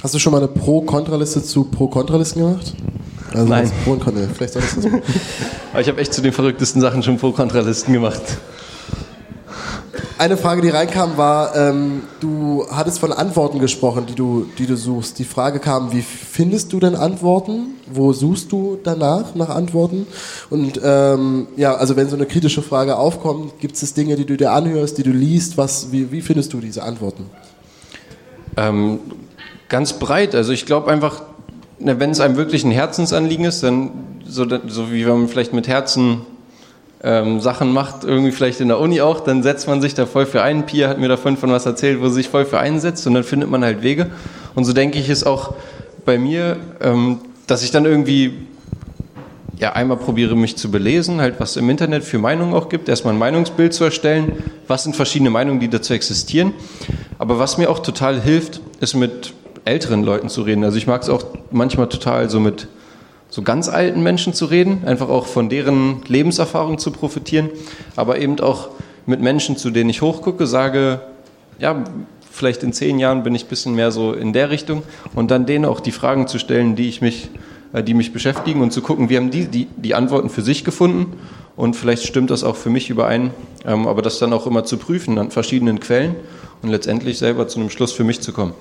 [0.02, 2.74] Hast du schon mal eine Pro-Kontraliste zu Pro-Kontralisten gemacht?
[3.34, 3.70] Also Nein.
[3.82, 4.22] Pro und Kontra.
[4.32, 4.90] Vielleicht solltest du das
[5.72, 8.22] Aber ich habe echt zu den verrücktesten Sachen schon Pro-Kontralisten gemacht.
[10.16, 14.76] Eine Frage, die reinkam, war, ähm, du hattest von Antworten gesprochen, die du, die du
[14.76, 15.18] suchst.
[15.18, 17.74] Die Frage kam, wie findest du denn Antworten?
[17.92, 20.06] Wo suchst du danach nach Antworten?
[20.50, 24.36] Und ähm, ja, also wenn so eine kritische Frage aufkommt, gibt es Dinge, die du
[24.36, 25.58] dir anhörst, die du liest?
[25.58, 27.26] Was, wie, wie findest du diese Antworten?
[28.56, 29.00] Ähm,
[29.68, 30.36] ganz breit.
[30.36, 31.22] Also ich glaube einfach,
[31.84, 33.90] wenn es einem wirklich ein Herzensanliegen ist, dann
[34.26, 36.22] so, so wie wenn man vielleicht mit Herzen
[37.02, 40.24] ähm, Sachen macht, irgendwie vielleicht in der Uni auch, dann setzt man sich da voll
[40.24, 40.64] für ein.
[40.64, 43.24] Pia hat mir davon von was erzählt, wo sie sich voll für einsetzt und dann
[43.24, 44.06] findet man halt Wege.
[44.54, 45.54] Und so denke ich es auch
[46.06, 48.32] bei mir, ähm, dass ich dann irgendwie
[49.58, 53.14] ja, einmal probiere mich zu belesen, halt was im Internet für Meinungen auch gibt, erstmal
[53.14, 54.32] ein Meinungsbild zu erstellen,
[54.66, 56.54] was sind verschiedene Meinungen, die dazu existieren.
[57.18, 60.64] Aber was mir auch total hilft, ist mit älteren Leuten zu reden.
[60.64, 62.68] Also ich mag es auch manchmal total so mit
[63.30, 67.50] so ganz alten Menschen zu reden, einfach auch von deren Lebenserfahrung zu profitieren,
[67.96, 68.68] aber eben auch
[69.06, 71.00] mit Menschen, zu denen ich hochgucke, sage,
[71.58, 71.84] ja,
[72.30, 74.82] vielleicht in zehn Jahren bin ich ein bisschen mehr so in der Richtung
[75.14, 77.30] und dann denen auch die Fragen zu stellen, die ich mich
[77.74, 80.64] äh, die mich beschäftigen und zu gucken, wie haben die, die die Antworten für sich
[80.64, 81.18] gefunden
[81.56, 83.32] und vielleicht stimmt das auch für mich überein,
[83.66, 86.14] ähm, aber das dann auch immer zu prüfen an verschiedenen Quellen
[86.62, 88.54] und letztendlich selber zu einem Schluss für mich zu kommen.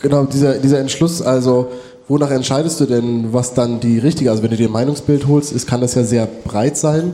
[0.00, 1.68] Genau, dieser, dieser Entschluss, also
[2.08, 5.52] wonach entscheidest du denn, was dann die richtige, also wenn du dir ein Meinungsbild holst,
[5.52, 7.12] ist, kann das ja sehr breit sein.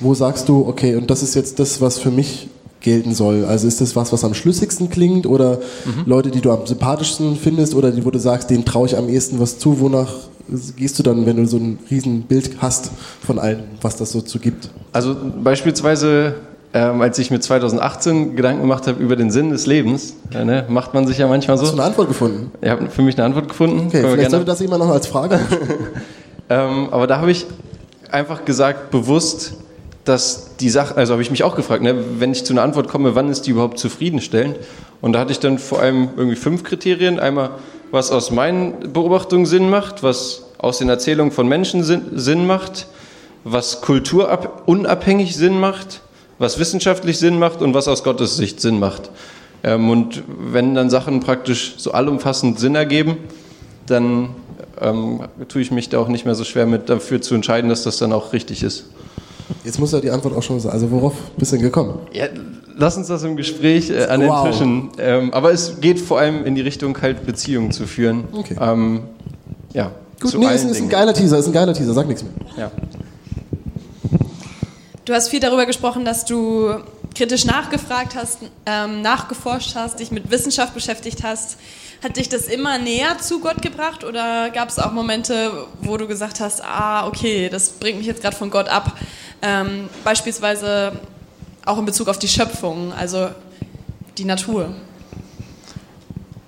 [0.00, 2.48] Wo sagst du, okay, und das ist jetzt das, was für mich
[2.80, 3.44] gelten soll?
[3.44, 6.02] Also ist das was, was am schlüssigsten klingt oder mhm.
[6.06, 9.08] Leute, die du am sympathischsten findest oder die, wo du sagst, denen traue ich am
[9.08, 9.80] ehesten was zu?
[9.80, 10.12] Wonach
[10.76, 12.90] gehst du dann, wenn du so ein Riesenbild hast
[13.24, 14.70] von allem, was das so zu gibt?
[14.92, 16.34] Also beispielsweise,
[16.74, 20.64] ähm, als ich mir 2018 Gedanken gemacht habe über den Sinn des Lebens, äh, ne,
[20.68, 21.64] macht man sich ja manchmal so.
[21.64, 22.50] Hast du eine Antwort gefunden?
[22.62, 23.88] Ich habe für mich eine Antwort gefunden.
[23.88, 25.38] Okay, vielleicht sollte das jemand noch als Frage.
[26.48, 27.46] ähm, aber da habe ich
[28.10, 29.54] einfach gesagt, bewusst,
[30.04, 32.88] dass die Sache, also habe ich mich auch gefragt, ne, wenn ich zu einer Antwort
[32.88, 34.56] komme, wann ist die überhaupt zufriedenstellend?
[35.00, 37.20] Und da hatte ich dann vor allem irgendwie fünf Kriterien.
[37.20, 37.50] Einmal,
[37.90, 42.86] was aus meinen Beobachtungen Sinn macht, was aus den Erzählungen von Menschen Sinn, Sinn macht,
[43.44, 46.00] was kulturunabhängig Sinn macht,
[46.42, 49.10] was wissenschaftlich Sinn macht und was aus Gottes Sicht Sinn macht.
[49.62, 53.16] Ähm, und wenn dann Sachen praktisch so allumfassend Sinn ergeben,
[53.86, 54.30] dann
[54.80, 57.84] ähm, tue ich mich da auch nicht mehr so schwer mit dafür zu entscheiden, dass
[57.84, 58.86] das dann auch richtig ist.
[59.64, 60.72] Jetzt muss ja die Antwort auch schon sein.
[60.72, 62.00] Also worauf bist du denn gekommen?
[62.12, 62.26] Ja,
[62.76, 64.42] lass uns das im Gespräch äh, an wow.
[64.42, 64.90] den Tischen.
[64.98, 68.24] Ähm, aber es geht vor allem in die Richtung, halt Beziehungen zu führen.
[68.32, 68.56] Okay.
[68.60, 69.02] Ähm,
[69.72, 69.92] ja.
[70.20, 72.32] Gut, nee, ist, ist ein geiler Teaser, ist ein geiler Teaser, sag nichts mehr.
[72.56, 72.70] Ja.
[75.04, 76.76] Du hast viel darüber gesprochen, dass du
[77.16, 81.58] kritisch nachgefragt hast, ähm, nachgeforscht hast, dich mit Wissenschaft beschäftigt hast.
[82.04, 86.06] Hat dich das immer näher zu Gott gebracht oder gab es auch Momente, wo du
[86.06, 88.96] gesagt hast, ah, okay, das bringt mich jetzt gerade von Gott ab?
[89.42, 90.92] Ähm, beispielsweise
[91.66, 93.28] auch in Bezug auf die Schöpfung, also
[94.18, 94.72] die Natur.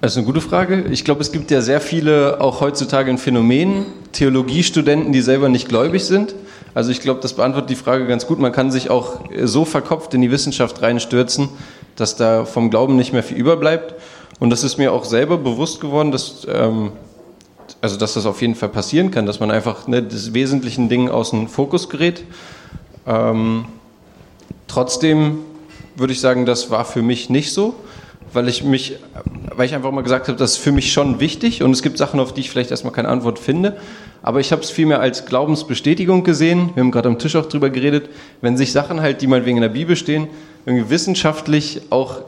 [0.01, 0.85] Das ist eine gute Frage.
[0.93, 5.69] Ich glaube, es gibt ja sehr viele, auch heutzutage in Phänomenen, Theologiestudenten, die selber nicht
[5.69, 6.37] gläubig sind.
[6.75, 8.41] Also ich glaube, das beantwortet die Frage ganz gut.
[8.41, 11.49] Man kann sich auch so verkopft in die Wissenschaft reinstürzen,
[11.95, 13.95] dass da vom Glauben nicht mehr viel überbleibt.
[14.41, 16.91] Und das ist mir auch selber bewusst geworden, dass, ähm,
[17.81, 21.09] also dass das auf jeden Fall passieren kann, dass man einfach ne, des wesentlichen Dingen
[21.09, 22.25] aus dem Fokus gerät.
[23.07, 23.67] Ähm,
[24.67, 25.39] trotzdem
[25.95, 27.75] würde ich sagen, das war für mich nicht so,
[28.35, 28.97] weil ich mich,
[29.55, 31.99] weil ich einfach mal gesagt habe, das ist für mich schon wichtig und es gibt
[31.99, 33.77] Sachen, auf die ich vielleicht erstmal keine Antwort finde.
[34.23, 36.71] Aber ich habe es vielmehr als Glaubensbestätigung gesehen.
[36.75, 38.09] Wir haben gerade am Tisch auch drüber geredet,
[38.41, 40.29] wenn sich Sachen halt, die mal wegen der Bibel stehen,
[40.67, 42.23] irgendwie wissenschaftlich auch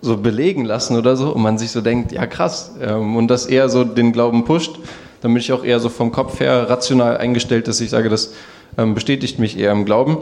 [0.00, 3.46] so belegen lassen oder so und man sich so denkt, ja krass, ähm, und das
[3.46, 4.78] eher so den Glauben pusht,
[5.20, 8.34] dann bin ich auch eher so vom Kopf her rational eingestellt, dass ich sage, das
[8.76, 10.18] ähm, bestätigt mich eher im Glauben.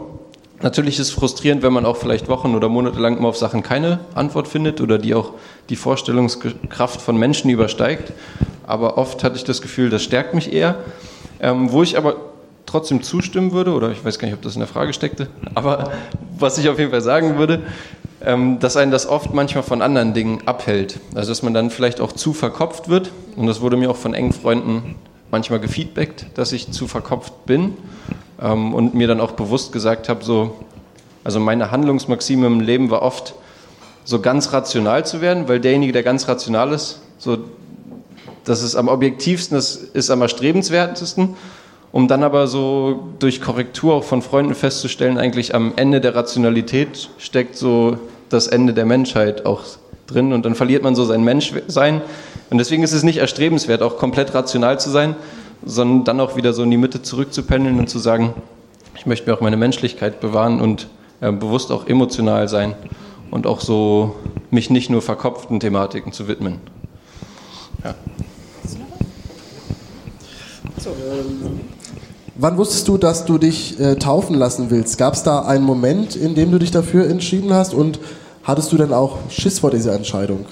[0.63, 3.63] Natürlich ist es frustrierend, wenn man auch vielleicht Wochen oder Monate lang immer auf Sachen
[3.63, 5.33] keine Antwort findet oder die auch
[5.71, 8.13] die Vorstellungskraft von Menschen übersteigt.
[8.67, 10.77] Aber oft hatte ich das Gefühl, das stärkt mich eher.
[11.41, 12.17] Ähm, wo ich aber
[12.67, 15.93] trotzdem zustimmen würde, oder ich weiß gar nicht, ob das in der Frage steckte, aber
[16.39, 17.63] was ich auf jeden Fall sagen würde,
[18.23, 21.01] ähm, dass einen das oft manchmal von anderen Dingen abhält.
[21.15, 23.11] Also dass man dann vielleicht auch zu verkopft wird.
[23.37, 24.97] Und das wurde mir auch von engen Freunden
[25.31, 27.77] manchmal gefeedbackt, dass ich zu verkopft bin.
[28.41, 30.57] Ähm, und mir dann auch bewusst gesagt habe, so,
[31.25, 33.35] also meine Handlungsmaxime im Leben war oft,
[34.05, 37.39] so ganz rational zu werden, weil derjenige, der ganz rational ist, so,
[38.45, 41.37] das ist am objektivsten, das ist am erstrebenswertesten
[41.93, 47.11] um dann aber so durch Korrektur auch von Freunden festzustellen, eigentlich am Ende der Rationalität
[47.19, 49.63] steckt so das Ende der Menschheit auch
[50.07, 52.01] drin und dann verliert man so sein Menschsein.
[52.49, 55.17] Und deswegen ist es nicht erstrebenswert, auch komplett rational zu sein,
[55.65, 58.35] sondern dann auch wieder so in die Mitte zurückzupendeln und zu sagen,
[58.97, 60.89] ich möchte mir auch meine Menschlichkeit bewahren und
[61.21, 62.75] äh, bewusst auch emotional sein
[63.31, 64.17] und auch so
[64.51, 66.57] mich nicht nur verkopften Thematiken zu widmen.
[67.85, 67.95] Ja.
[70.79, 71.61] So, ähm
[72.43, 74.97] Wann wusstest du, dass du dich äh, taufen lassen willst?
[74.97, 78.01] Gab es da einen Moment, in dem du dich dafür entschieden hast und
[78.45, 80.47] hattest du dann auch Schiss vor dieser Entscheidung?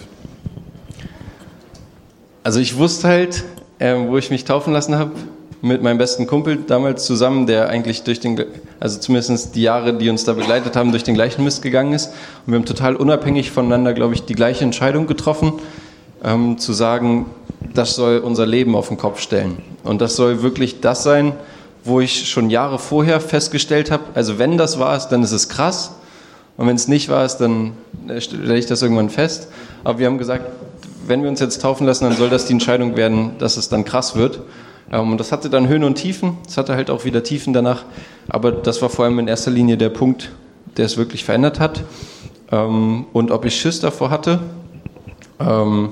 [2.43, 3.45] Also ich wusste halt,
[3.79, 5.12] äh, wo ich mich taufen lassen habe,
[5.61, 8.45] mit meinem besten Kumpel damals zusammen, der eigentlich durch den,
[8.79, 12.09] also zumindest die Jahre, die uns da begleitet haben, durch den gleichen Mist gegangen ist.
[12.47, 15.55] Und wir haben total unabhängig voneinander, glaube ich, die gleiche Entscheidung getroffen,
[16.22, 17.26] ähm, zu sagen,
[17.74, 19.59] das soll unser Leben auf den Kopf stellen.
[19.83, 21.33] Und das soll wirklich das sein,
[21.85, 25.49] wo ich schon Jahre vorher festgestellt habe, also wenn das war es, dann ist es
[25.49, 25.93] krass.
[26.57, 27.72] Und wenn es nicht war es, dann
[28.09, 29.49] äh, stelle ich das irgendwann fest.
[29.85, 30.45] Aber wir haben gesagt,
[31.09, 33.85] wenn wir uns jetzt taufen lassen, dann soll das die Entscheidung werden, dass es dann
[33.85, 34.41] krass wird.
[34.93, 36.39] Ähm, und das hatte dann Höhen und Tiefen.
[36.47, 37.85] Es hatte halt auch wieder Tiefen danach.
[38.29, 40.31] Aber das war vor allem in erster Linie der Punkt,
[40.77, 41.83] der es wirklich verändert hat.
[42.51, 44.41] Ähm, und ob ich Schiss davor hatte,
[45.41, 45.91] ähm,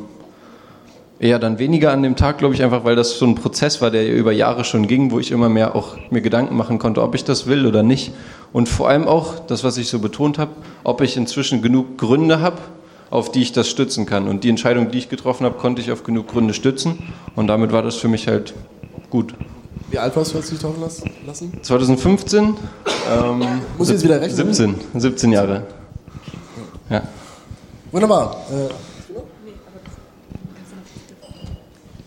[1.19, 3.91] eher dann weniger an dem Tag, glaube ich, einfach weil das so ein Prozess war,
[3.91, 7.15] der über Jahre schon ging, wo ich immer mehr auch mir Gedanken machen konnte, ob
[7.15, 8.13] ich das will oder nicht.
[8.53, 10.53] Und vor allem auch, das, was ich so betont habe,
[10.85, 12.59] ob ich inzwischen genug Gründe habe,
[13.11, 14.29] auf die ich das stützen kann.
[14.29, 16.99] Und die Entscheidung, die ich getroffen habe, konnte ich auf genug Gründe stützen.
[17.35, 18.55] Und damit war das für mich halt
[19.11, 19.35] gut.
[19.91, 20.81] Wie alt warst du, als du dich taufen
[21.27, 21.53] lassen?
[21.63, 22.57] 2015.
[23.09, 23.45] Ähm,
[23.79, 24.53] Muss jetzt wieder rechnen?
[24.53, 25.63] 17, 17 Jahre.
[26.91, 27.03] Ja.
[27.93, 28.37] Wunderbar.
[28.51, 28.96] Äh,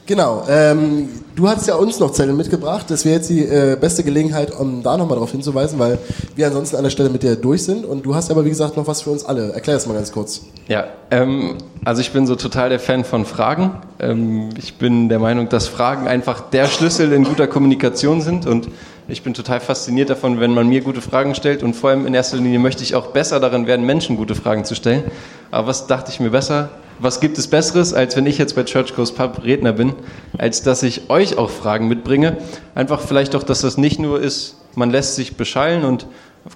[0.10, 0.44] genau.
[0.50, 2.88] Ähm, du hast ja uns noch Zettel mitgebracht.
[2.90, 6.00] Das wäre jetzt die äh, beste Gelegenheit, um da nochmal darauf hinzuweisen, weil
[6.36, 7.86] wir ansonsten an der Stelle mit dir durch sind.
[7.86, 9.54] Und du hast aber, wie gesagt, noch was für uns alle.
[9.54, 10.42] Erklär das mal ganz kurz.
[10.68, 13.72] Ja, ähm, also ich bin so total der Fan von Fragen.
[14.00, 18.68] Ähm, ich bin der Meinung, dass Fragen einfach der Schlüssel in guter Kommunikation sind und
[19.08, 22.14] ich bin total fasziniert davon, wenn man mir gute Fragen stellt und vor allem in
[22.14, 25.04] erster Linie möchte ich auch besser darin werden, Menschen gute Fragen zu stellen.
[25.50, 26.70] Aber was dachte ich mir besser?
[27.00, 29.94] Was gibt es Besseres, als wenn ich jetzt bei Church Goes Pub Redner bin,
[30.38, 32.38] als dass ich euch auch Fragen mitbringe?
[32.76, 36.06] Einfach vielleicht auch, dass das nicht nur ist, man lässt sich beschallen und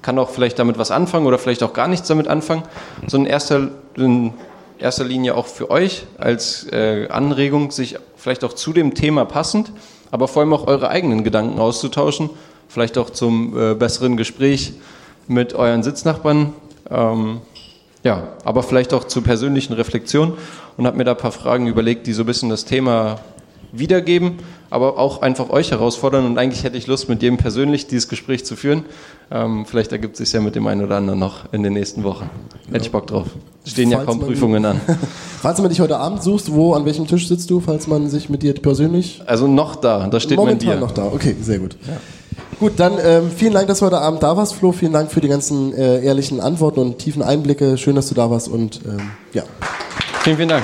[0.01, 2.63] kann auch vielleicht damit was anfangen oder vielleicht auch gar nichts damit anfangen,
[3.07, 4.33] sondern in erster, in
[4.79, 9.71] erster Linie auch für euch als äh, Anregung, sich vielleicht auch zu dem Thema passend
[10.13, 12.29] aber vor allem auch eure eigenen Gedanken auszutauschen,
[12.67, 14.73] vielleicht auch zum äh, besseren Gespräch
[15.27, 16.53] mit euren Sitznachbarn.
[16.87, 17.41] Ähm,
[18.03, 20.33] ja, aber vielleicht auch zur persönlichen Reflexion
[20.77, 23.19] und habe mir da ein paar Fragen überlegt, die so ein bisschen das Thema
[23.73, 24.35] wiedergeben,
[24.69, 26.25] aber auch einfach euch herausfordern.
[26.25, 28.85] Und eigentlich hätte ich Lust, mit jedem persönlich dieses Gespräch zu führen.
[29.31, 32.03] Ähm, vielleicht ergibt es sich ja mit dem einen oder anderen noch in den nächsten
[32.03, 32.29] Wochen.
[32.71, 33.27] Hätte ich Bock drauf.
[33.65, 34.79] Stehen falls ja kaum Prüfungen an.
[35.41, 38.29] falls man dich heute Abend sucht, wo, an welchem Tisch sitzt du, falls man sich
[38.29, 39.21] mit dir persönlich...
[39.25, 40.85] Also noch da, da steht Momentan mein Bier.
[40.85, 41.75] noch da, okay, sehr gut.
[41.87, 41.97] Ja.
[42.59, 44.71] Gut, dann ähm, vielen Dank, dass du heute Abend da warst, Flo.
[44.71, 47.77] Vielen Dank für die ganzen äh, ehrlichen Antworten und tiefen Einblicke.
[47.77, 49.43] Schön, dass du da warst und ähm, ja.
[50.23, 50.63] Vielen, vielen Dank.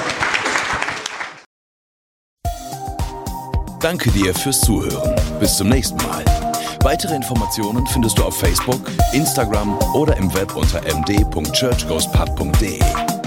[3.82, 5.16] Danke dir fürs Zuhören.
[5.40, 6.24] Bis zum nächsten Mal.
[6.82, 13.19] Weitere Informationen findest du auf Facebook, Instagram oder im Web unter md.churchghostpub.de.